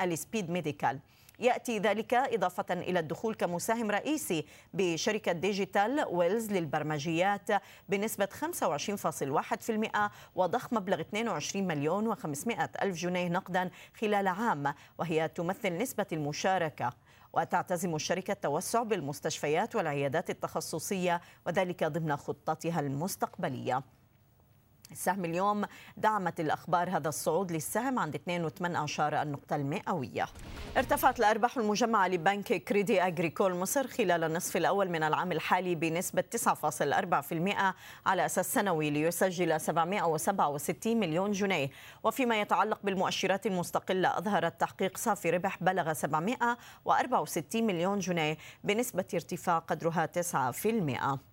50% 0.00 0.04
ل 0.04 0.12
Speed 0.12 0.50
Medical. 0.50 0.98
يأتي 1.38 1.78
ذلك 1.78 2.14
إضافة 2.14 2.66
إلى 2.70 2.98
الدخول 2.98 3.34
كمساهم 3.34 3.90
رئيسي 3.90 4.44
بشركة 4.74 5.32
Digital 5.32 6.04
Wells 6.10 6.52
للبرمجيات 6.52 7.48
بنسبة 7.88 8.28
25.1% 8.32 10.10
وضخ 10.34 10.72
مبلغ 10.72 11.00
22 11.00 11.66
مليون 11.66 12.14
و500 12.14 12.68
ألف 12.82 12.96
جنيه 12.96 13.28
نقدا 13.28 13.70
خلال 14.00 14.28
عام 14.28 14.74
وهي 14.98 15.28
تمثل 15.28 15.76
نسبة 15.76 16.06
المشاركة. 16.12 16.92
وتعتزم 17.32 17.94
الشركة 17.94 18.32
التوسع 18.32 18.82
بالمستشفيات 18.82 19.76
والعيادات 19.76 20.30
التخصصية 20.30 21.20
وذلك 21.46 21.84
ضمن 21.84 22.16
خطتها 22.16 22.80
المستقبلية. 22.80 23.82
السهم 24.92 25.24
اليوم 25.24 25.64
دعمت 25.96 26.40
الأخبار 26.40 26.90
هذا 26.90 27.08
الصعود 27.08 27.52
للسهم 27.52 27.98
عند 27.98 28.16
2.8 28.16 29.00
النقطة 29.00 29.56
المئوية. 29.56 30.26
ارتفعت 30.76 31.18
الأرباح 31.18 31.56
المجمعة 31.56 32.08
لبنك 32.08 32.52
كريدي 32.52 33.02
أجريكول 33.06 33.54
مصر 33.54 33.86
خلال 33.86 34.24
النصف 34.24 34.56
الأول 34.56 34.88
من 34.88 35.02
العام 35.02 35.32
الحالي 35.32 35.74
بنسبة 35.74 36.24
9.4% 36.36 37.74
على 38.06 38.26
أساس 38.26 38.54
سنوي 38.54 38.90
ليسجل 38.90 39.60
767 39.60 40.96
مليون 40.96 41.32
جنيه. 41.32 41.70
وفيما 42.02 42.40
يتعلق 42.40 42.78
بالمؤشرات 42.84 43.46
المستقلة 43.46 44.18
أظهرت 44.18 44.60
تحقيق 44.60 44.98
صافي 44.98 45.30
ربح 45.30 45.62
بلغ 45.62 45.92
764 45.92 47.66
مليون 47.66 47.98
جنيه 47.98 48.36
بنسبة 48.64 49.04
ارتفاع 49.14 49.58
قدرها 49.58 50.06
9% 50.06 51.27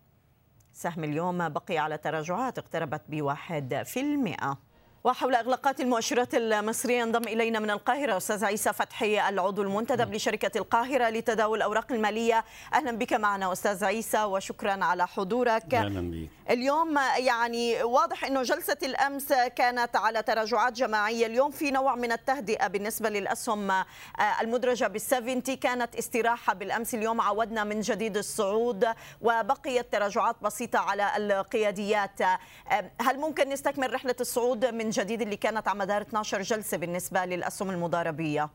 سهم 0.75 1.03
اليوم 1.03 1.49
بقي 1.49 1.77
على 1.77 1.97
تراجعات 1.97 2.57
اقتربت 2.57 3.01
بواحد 3.09 3.83
في 3.85 3.99
المئة. 3.99 4.57
وحول 5.05 5.35
أغلاقات 5.35 5.79
المؤشرات 5.79 6.35
المصرية 6.35 7.03
انضم 7.03 7.23
إلينا 7.27 7.59
من 7.59 7.71
القاهرة 7.71 8.17
أستاذ 8.17 8.45
عيسى 8.45 8.73
فتحي 8.73 9.29
العضو 9.29 9.61
المنتدب 9.61 10.13
لشركة 10.13 10.57
القاهرة 10.57 11.09
لتداول 11.09 11.57
الأوراق 11.57 11.91
المالية. 11.91 12.45
أهلا 12.73 12.91
بك 12.91 13.13
معنا 13.13 13.51
أستاذ 13.51 13.85
عيسى 13.85 14.23
وشكرا 14.23 14.83
على 14.83 15.07
حضورك. 15.07 15.73
أهلا 15.73 16.11
بك. 16.11 16.29
اليوم 16.49 16.99
يعني 17.17 17.83
واضح 17.83 18.25
إنه 18.25 18.43
جلسة 18.43 18.77
الأمس 18.83 19.33
كانت 19.33 19.95
على 19.95 20.23
تراجعات 20.23 20.73
جماعية. 20.73 21.25
اليوم 21.25 21.51
في 21.51 21.71
نوع 21.71 21.95
من 21.95 22.11
التهدئة 22.11 22.67
بالنسبة 22.67 23.09
للأسهم 23.09 23.83
المدرجة 24.41 24.87
بالسفنتي. 24.87 25.55
كانت 25.55 25.95
استراحة 25.95 26.53
بالأمس. 26.53 26.95
اليوم 26.95 27.21
عودنا 27.21 27.63
من 27.63 27.81
جديد 27.81 28.17
الصعود 28.17 28.87
وبقيت 29.21 29.91
تراجعات 29.91 30.35
بسيطة 30.41 30.79
على 30.79 31.17
القياديات. 31.17 32.21
هل 33.01 33.19
ممكن 33.19 33.49
نستكمل 33.49 33.93
رحلة 33.93 34.15
الصعود 34.21 34.65
من 34.65 34.94
جديد 35.03 35.21
اللي 35.21 35.35
كانت 35.35 35.67
على 35.67 35.79
مدار 35.79 36.01
12 36.01 36.41
جلسة 36.41 36.77
بالنسبة 36.77 37.25
للأسهم 37.25 37.69
المضاربية. 37.69 38.49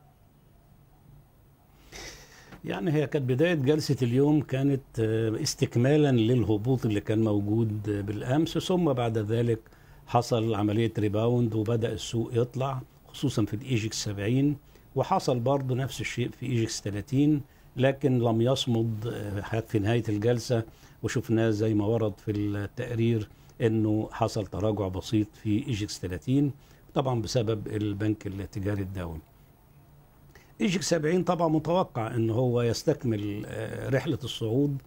يعني 2.65 2.91
هي 2.93 3.07
كانت 3.07 3.29
بداية 3.29 3.53
جلسة 3.53 3.95
اليوم 4.01 4.41
كانت 4.41 4.99
استكمالا 5.41 6.11
للهبوط 6.11 6.85
اللي 6.85 7.01
كان 7.01 7.23
موجود 7.23 7.83
بالأمس 8.05 8.57
ثم 8.57 8.93
بعد 8.93 9.17
ذلك 9.17 9.59
حصل 10.07 10.55
عملية 10.55 10.91
rebound 10.99 11.55
وبدأ 11.55 11.91
السوق 11.93 12.29
يطلع 12.33 12.81
خصوصا 13.07 13.45
في 13.45 13.53
ال 13.53 13.66
EGX 13.66 14.03
70 14.03 14.55
وحصل 14.95 15.39
برضه 15.39 15.75
نفس 15.75 16.01
الشيء 16.01 16.29
في 16.39 16.45
EGX 16.45 16.81
30 16.81 17.41
لكن 17.77 18.19
لم 18.19 18.41
يصمد 18.41 19.13
في 19.67 19.79
نهاية 19.79 20.03
الجلسة 20.09 20.63
وشفناه 21.03 21.49
زي 21.49 21.73
ما 21.73 21.85
ورد 21.85 22.13
في 22.25 22.31
التقرير 22.31 23.29
إنه 23.61 24.09
حصل 24.11 24.47
تراجع 24.47 24.87
بسيط 24.87 25.27
في 25.43 25.67
EGX 25.67 25.99
30 25.99 26.51
طبعا 26.93 27.21
بسبب 27.21 27.67
البنك 27.67 28.27
التجاري 28.27 28.81
الدولي 28.81 29.19
EGX 30.61 30.89
70 30.89 31.23
طبعا 31.23 31.47
متوقع 31.47 32.15
إن 32.15 32.29
هو 32.29 32.61
يستكمل 32.61 33.45
رحلة 33.93 34.19
الصعود 34.23 34.77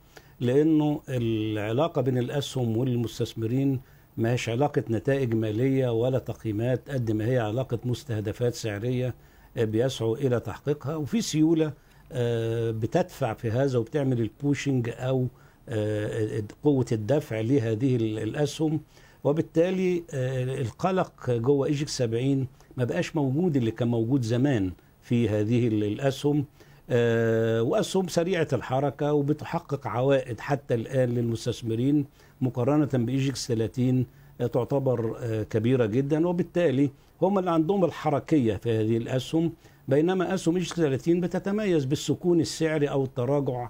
لأنه 0.41 1.01
العلاقة 1.09 2.03
بين 2.03 2.19
الأسهم 2.19 2.77
والمستثمرين 2.77 3.81
ماهيش 4.17 4.49
علاقة 4.49 4.85
نتائج 4.91 5.35
مالية 5.35 5.89
ولا 5.93 6.19
تقييمات 6.19 6.91
قد 6.91 7.11
ما 7.13 7.27
هي 7.27 7.39
علاقة 7.39 7.79
مستهدفات 7.85 8.55
سعرية 8.55 9.15
بيسعوا 9.57 10.17
إلى 10.17 10.41
تحقيقها. 10.41 10.97
وفي 10.97 11.21
سيولة 11.21 11.73
بتدفع 12.71 13.35
في 13.35 13.51
هذا 13.51 13.79
وبتعمل 13.79 14.21
ال 14.21 14.30
pushing 14.30 14.91
أو 14.95 15.27
قوة 16.63 16.87
الدفع 16.93 17.41
لهذه 17.41 17.97
الأسهم. 17.97 18.81
وبالتالي 19.25 20.03
القلق 20.61 21.31
جوه 21.31 21.67
EGX 21.67 21.99
70 21.99 22.47
ما 22.77 22.85
بقاش 22.85 23.17
موجود 23.17 23.57
اللي 23.57 23.71
كان 23.71 23.89
موجود 23.89 24.23
زمان 24.23 24.73
في 25.03 25.29
هذه 25.29 25.69
الأسهم. 25.69 26.45
وأسهم 27.69 28.09
سريعة 28.09 28.49
الحركة 28.53 29.13
وبتحقق 29.13 29.87
عوائد 29.87 30.41
حتى 30.41 30.75
الآن 30.75 31.09
للمستثمرين 31.09 32.05
مقارنة 32.41 32.89
ب 33.05 33.16
EGX 33.16 33.49
30 33.49 34.07
تعتبر 34.39 35.17
كبيرة 35.51 35.87
جدا. 35.87 36.29
وبالتالي 36.29 36.91
هم 37.23 37.39
اللي 37.39 37.51
عندهم 37.51 37.85
الحركية 37.85 38.57
في 38.57 38.71
هذه 38.71 38.97
الأسهم. 38.97 39.53
بينما 39.89 40.35
أسهم 40.35 40.57
EGX 40.57 40.77
30 40.77 41.21
بتتميز 41.21 41.85
بالسكون 41.85 42.41
السعري 42.41 42.89
أو 42.89 43.05
التراجع 43.05 43.69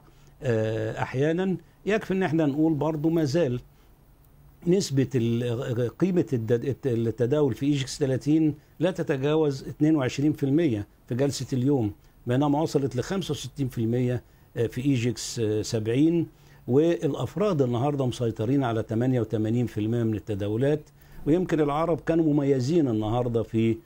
أحيانا. 1.02 1.56
يكفي 1.86 2.14
إن 2.14 2.22
إحنا 2.22 2.46
نقول 2.46 2.74
برضو 2.74 3.10
ما 3.10 3.24
زال 3.24 3.60
نسبة 4.66 5.08
قيمة 5.98 6.24
التداول 6.86 7.54
في 7.54 7.66
EGX 7.66 7.98
30 7.98 8.54
لا 8.80 8.90
تتجاوز 8.90 9.64
22% 9.64 9.68
في 9.78 10.84
جلسة 11.10 11.46
اليوم 11.52 11.92
بينما 12.26 12.60
وصلت 12.60 12.96
ل 12.96 13.02
65% 13.04 13.08
في 14.68 14.78
EGX 14.78 15.40
70 15.62 16.26
والأفراد 16.68 17.62
النهارده 17.62 18.06
مسيطرين 18.06 18.64
على 18.64 18.84
88% 18.90 18.94
من 19.78 20.14
التداولات. 20.14 20.80
ويمكن 21.26 21.60
العرب 21.60 22.00
كانوا 22.00 22.24
مميزين 22.32 22.88
النهارده 22.88 23.42
في 23.42 23.76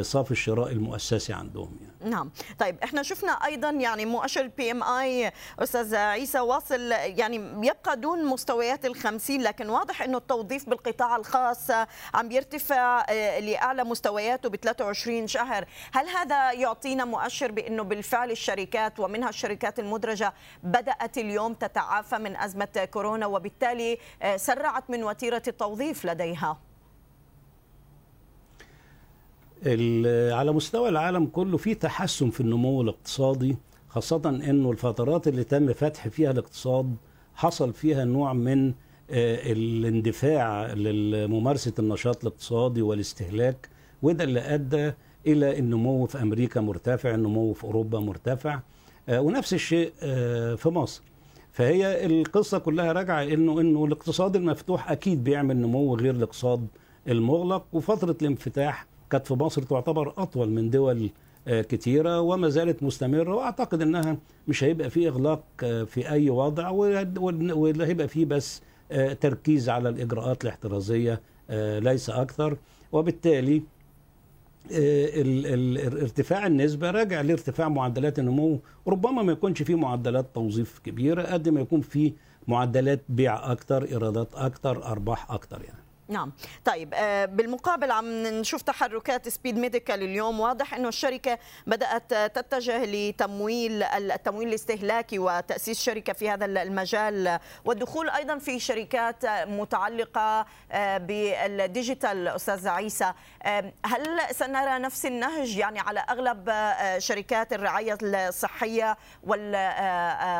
صافي 0.00 0.30
الشراء 0.30 0.72
المؤسسي 0.72 1.32
عندهم 1.32 1.76
يعني. 1.80 2.10
نعم. 2.10 2.30
طيب 2.58 2.76
إحنا 2.84 3.02
شفنا 3.02 3.32
أيضا 3.32 3.70
يعني 3.70 4.06
مؤشر 4.06 4.40
ال 4.40 4.70
PMI 4.70 5.32
أستاذ 5.58 5.94
عيسى 5.94 6.40
واصل 6.40 6.80
يعني 6.92 7.36
يبقى 7.66 7.96
دون 7.96 8.24
مستويات 8.24 8.84
الخمسين 8.86 9.42
لكن 9.42 9.68
واضح 9.70 10.02
إنه 10.02 10.18
التوظيف 10.18 10.68
بالقطاع 10.68 11.16
الخاص 11.16 11.70
عم 12.14 12.28
بيرتفع 12.28 13.04
لأعلى 13.38 13.84
مستوياته 13.84 14.48
ب 14.48 14.56
23 14.56 15.26
شهر. 15.26 15.64
هل 15.92 16.08
هذا 16.08 16.52
يعطينا 16.52 17.04
مؤشر 17.04 17.52
بإنه 17.52 17.82
بالفعل 17.82 18.30
الشركات 18.30 19.00
ومنها 19.00 19.28
الشركات 19.28 19.78
المدرجة 19.78 20.34
بدأت 20.62 21.18
اليوم 21.18 21.54
تتعافى 21.54 22.18
من 22.18 22.36
أزمة 22.36 22.88
كورونا 22.92 23.26
وبالتالي 23.26 23.98
سرعت 24.36 24.90
من 24.90 25.04
وتيرة 25.04 25.42
التوظيف 25.48 26.04
لديها؟ 26.04 26.69
على 29.66 30.52
مستوى 30.52 30.88
العالم 30.88 31.26
كله 31.26 31.56
في 31.56 31.74
تحسن 31.74 32.30
في 32.30 32.40
النمو 32.40 32.82
الاقتصادي 32.82 33.56
خاصة 33.88 34.22
إنه 34.28 34.70
الفترات 34.70 35.28
اللي 35.28 35.44
تم 35.44 35.72
فتح 35.72 36.08
فيها 36.08 36.30
الاقتصاد 36.30 36.94
حصل 37.34 37.72
فيها 37.72 38.04
نوع 38.04 38.32
من 38.32 38.72
الاندفاع 39.10 40.72
لممارسة 40.72 41.72
النشاط 41.78 42.20
الاقتصادي 42.24 42.82
والاستهلاك 42.82 43.68
وده 44.02 44.24
اللي 44.24 44.40
أدى 44.40 44.92
إلى 45.26 45.58
النمو 45.58 46.06
في 46.06 46.22
أمريكا 46.22 46.60
مرتفع 46.60 47.14
النمو 47.14 47.52
في 47.52 47.64
أوروبا 47.64 47.98
مرتفع 48.00 48.60
ونفس 49.12 49.54
الشيء 49.54 49.92
في 50.56 50.68
مصر. 50.68 51.02
فهي 51.52 52.06
القصة 52.06 52.58
كلها 52.58 52.92
راجعة 52.92 53.22
إنه 53.22 53.60
إنه 53.60 53.84
الاقتصاد 53.84 54.36
المفتوح 54.36 54.90
أكيد 54.90 55.24
بيعمل 55.24 55.56
نمو 55.56 55.96
غير 55.96 56.14
الاقتصاد 56.14 56.66
المغلق 57.08 57.64
وفترة 57.72 58.16
الانفتاح 58.22 58.86
كانت 59.10 59.26
في 59.26 59.34
مصر 59.34 59.62
تعتبر 59.62 60.14
أطول 60.18 60.50
من 60.50 60.70
دول 60.70 61.10
كتيرة 61.46 62.20
وما 62.20 62.48
زالت 62.48 62.82
مستمرة 62.82 63.34
وأعتقد 63.34 63.82
إنها 63.82 64.16
مش 64.48 64.64
هيبقى 64.64 64.90
في 64.90 65.08
إغلاق 65.08 65.42
في 65.86 66.10
أي 66.10 66.30
وضع 66.30 66.68
ولا 66.70 67.86
هيبقى 67.86 68.08
في 68.08 68.24
بس 68.24 68.62
تركيز 69.20 69.68
على 69.68 69.88
الإجراءات 69.88 70.44
الاحترازية 70.44 71.20
ليس 71.78 72.10
أكثر. 72.10 72.56
وبالتالي 72.92 73.62
ارتفاع 76.02 76.46
النسبة 76.46 76.90
راجع 76.90 77.20
لارتفاع 77.20 77.68
معدلات 77.68 78.18
النمو 78.18 78.60
ربما 78.88 79.22
ما 79.22 79.32
يكونش 79.32 79.62
في 79.62 79.74
معدلات 79.74 80.26
توظيف 80.34 80.78
كبيرة 80.84 81.22
قد 81.22 81.48
ما 81.48 81.60
يكون 81.60 81.80
في 81.80 82.12
معدلات 82.48 83.00
بيع 83.08 83.52
أكتر 83.52 83.84
إيرادات 83.84 84.28
أكتر 84.34 84.84
أرباح 84.84 85.30
أكتر 85.32 85.62
يعني. 85.64 85.79
نعم. 86.10 86.32
طيب 86.64 86.90
بالمقابل 87.36 87.90
عم 87.90 88.22
نشوف 88.26 88.62
تحركات 88.62 89.28
Speed 89.28 89.58
Medical 89.58 90.02
اليوم. 90.02 90.40
واضح 90.40 90.74
إنه 90.74 90.88
الشركة 90.88 91.38
بدأت 91.66 92.14
تتجه 92.14 92.84
لتمويل 92.84 93.82
التمويل 93.82 94.48
الاستهلاكي 94.48 95.18
وتأسيس 95.18 95.82
شركة 95.82 96.12
في 96.12 96.30
هذا 96.30 96.44
المجال 96.44 97.38
والدخول 97.64 98.10
أيضا 98.10 98.38
في 98.38 98.58
شركات 98.58 99.26
متعلقة 99.48 100.46
بال 100.98 101.24
digital. 101.24 102.28
أستاذ 102.28 102.68
عيسى 102.68 103.12
هل 103.84 104.20
سنرى 104.30 104.78
نفس 104.78 105.06
النهج؟ 105.06 105.56
يعني 105.56 105.80
على 105.80 106.00
أغلب 106.00 106.52
شركات 106.98 107.52
الرعاية 107.52 107.98
الصحية 108.02 108.96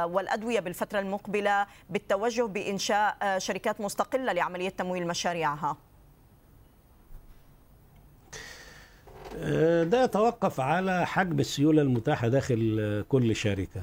والأدوية 0.05 0.61
بالفترة 0.61 1.01
المقبلة 1.01 1.67
بالتوجه 1.91 2.43
بإنشاء 2.43 3.39
شركات 3.39 3.81
مستقلة 3.81 4.33
لعملية 4.33 4.69
تمويل 4.69 5.07
مشاريعها. 5.07 5.60
ده 9.85 10.05
يتوقف 10.05 10.61
على 10.61 11.07
حجم 11.07 11.41
السيولة 11.41 11.83
المتاحة 11.83 12.29
داخل 12.29 13.05
كل 13.09 13.37
شركة. 13.37 13.81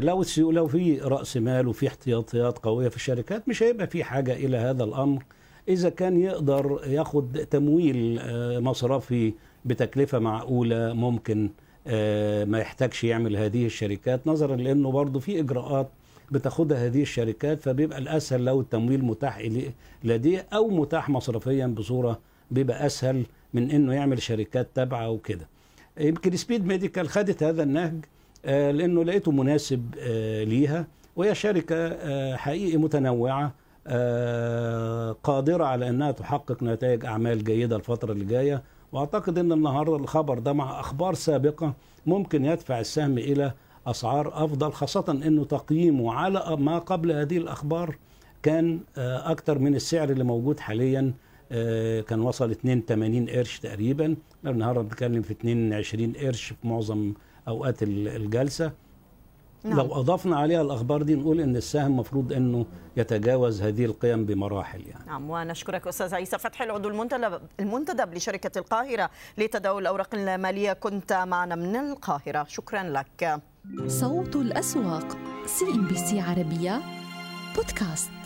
لو 0.00 0.24
لو 0.38 0.66
في 0.66 0.98
رأس 1.00 1.36
مال 1.36 1.68
وفي 1.68 1.88
احتياطيات 1.88 2.58
قوية 2.58 2.88
في 2.88 2.96
الشركات 2.96 3.48
مش 3.48 3.62
هيبقى 3.62 3.86
في 3.86 4.04
حاجة 4.04 4.32
إلى 4.32 4.56
هذا 4.56 4.84
الأمر. 4.84 5.24
إذا 5.68 5.88
كان 5.88 6.20
يقدر 6.20 6.80
ياخد 6.86 7.46
تمويل 7.50 8.20
مصرفي 8.62 9.34
بتكلفة 9.64 10.18
معقولة 10.18 10.92
ممكن 10.92 11.50
ما 12.46 12.58
يحتاجش 12.58 13.04
يعمل 13.04 13.36
هذه 13.36 13.66
الشركات. 13.66 14.26
نظرا 14.26 14.56
لأنه 14.56 14.90
برضه 14.90 15.20
في 15.20 15.40
إجراءات 15.40 15.88
بتاخدها 16.30 16.86
هذه 16.86 17.02
الشركات 17.02 17.62
فبيبقى 17.62 17.98
الأسهل 17.98 18.44
لو 18.44 18.60
التمويل 18.60 19.04
متاح 19.04 19.48
لديه 20.04 20.46
أو 20.52 20.68
متاح 20.68 21.08
مصرفيا 21.10 21.66
بصورة 21.66 22.18
بيبقى 22.50 22.86
أسهل 22.86 23.26
من 23.54 23.70
إنه 23.70 23.94
يعمل 23.94 24.22
شركات 24.22 24.68
تابعة 24.74 25.10
وكده. 25.10 25.46
يمكن 26.00 26.36
Speed 26.36 26.66
Medical 26.66 27.08
خدت 27.08 27.42
هذا 27.42 27.62
النهج 27.62 28.04
آه 28.44 28.70
لأنه 28.70 29.04
لقيته 29.04 29.32
مناسب 29.32 29.94
آه 29.98 30.44
ليها 30.44 30.86
وهي 31.16 31.34
شركة 31.34 31.76
آه 31.76 32.36
حقيقي 32.36 32.76
متنوعة 32.76 33.52
قادرة 35.24 35.64
على 35.64 35.88
إنها 35.88 36.10
تحقق 36.10 36.62
نتائج 36.62 37.04
أعمال 37.04 37.44
جيدة 37.44 37.76
الفترة 37.76 38.12
اللي 38.12 38.24
جاية. 38.24 38.62
وأعتقد 38.92 39.38
إن 39.38 39.52
النهارده 39.52 39.96
الخبر 39.96 40.38
ده 40.38 40.52
مع 40.52 40.80
أخبار 40.80 41.14
سابقة 41.14 41.74
ممكن 42.06 42.44
يدفع 42.44 42.80
السهم 42.80 43.18
إلى 43.18 43.52
أسعار 43.86 44.44
أفضل 44.44 44.72
خاصة 44.72 45.04
إنه 45.26 45.44
تقييمه 45.44 46.12
على 46.12 46.56
ما 46.58 46.78
قبل 46.78 47.12
هذه 47.12 47.36
الأخبار 47.36 47.96
كان 48.42 48.80
أكثر 48.96 49.58
من 49.58 49.74
السعر 49.74 50.10
اللي 50.10 50.24
موجود 50.24 50.60
حاليا 50.60 51.14
كان 52.08 52.20
وصل 52.20 52.50
82 52.50 53.28
قرش 53.28 53.58
تقريبا. 53.58 54.16
النهارده 54.46 54.82
بنتكلم 54.82 55.22
في 55.22 55.30
22 55.30 56.12
قرش 56.12 56.44
في 56.44 56.68
معظم 56.68 57.12
أوقات 57.48 57.76
الجلسة. 57.82 58.72
نعم. 59.64 59.78
لو 59.78 60.00
أضفنا 60.00 60.36
عليها 60.36 60.62
الأخبار 60.62 61.02
دي 61.02 61.14
نقول 61.14 61.40
إن 61.40 61.56
السهم 61.56 61.86
المفروض 61.92 62.32
إنه 62.32 62.66
يتجاوز 62.96 63.62
هذه 63.62 63.84
القيم 63.84 64.24
بمراحل 64.26 64.80
يعني. 64.86 65.06
نعم 65.06 65.30
ونشكرك 65.30 65.86
أستاذ 65.86 66.14
عيسى 66.14 66.38
فتحي 66.38 66.64
العضو 66.64 66.88
المنتدب 66.88 67.40
المنتدب 67.60 68.14
لشركة 68.14 68.58
القاهرة 68.58 69.10
لتداول 69.38 69.82
الأوراق 69.82 70.14
المالية. 70.14 70.72
كنت 70.72 71.12
معنا 71.12 71.54
من 71.54 71.76
القاهرة. 71.76 72.44
شكرا 72.48 72.82
لك. 72.82 73.40
صوت 73.86 74.36
الأسواق 74.36 75.16
سي 75.46 75.64
ان 75.64 75.88
بي 75.88 75.94
سي 75.96 76.20
عربية 76.20 76.80
بودكاست. 77.56 78.17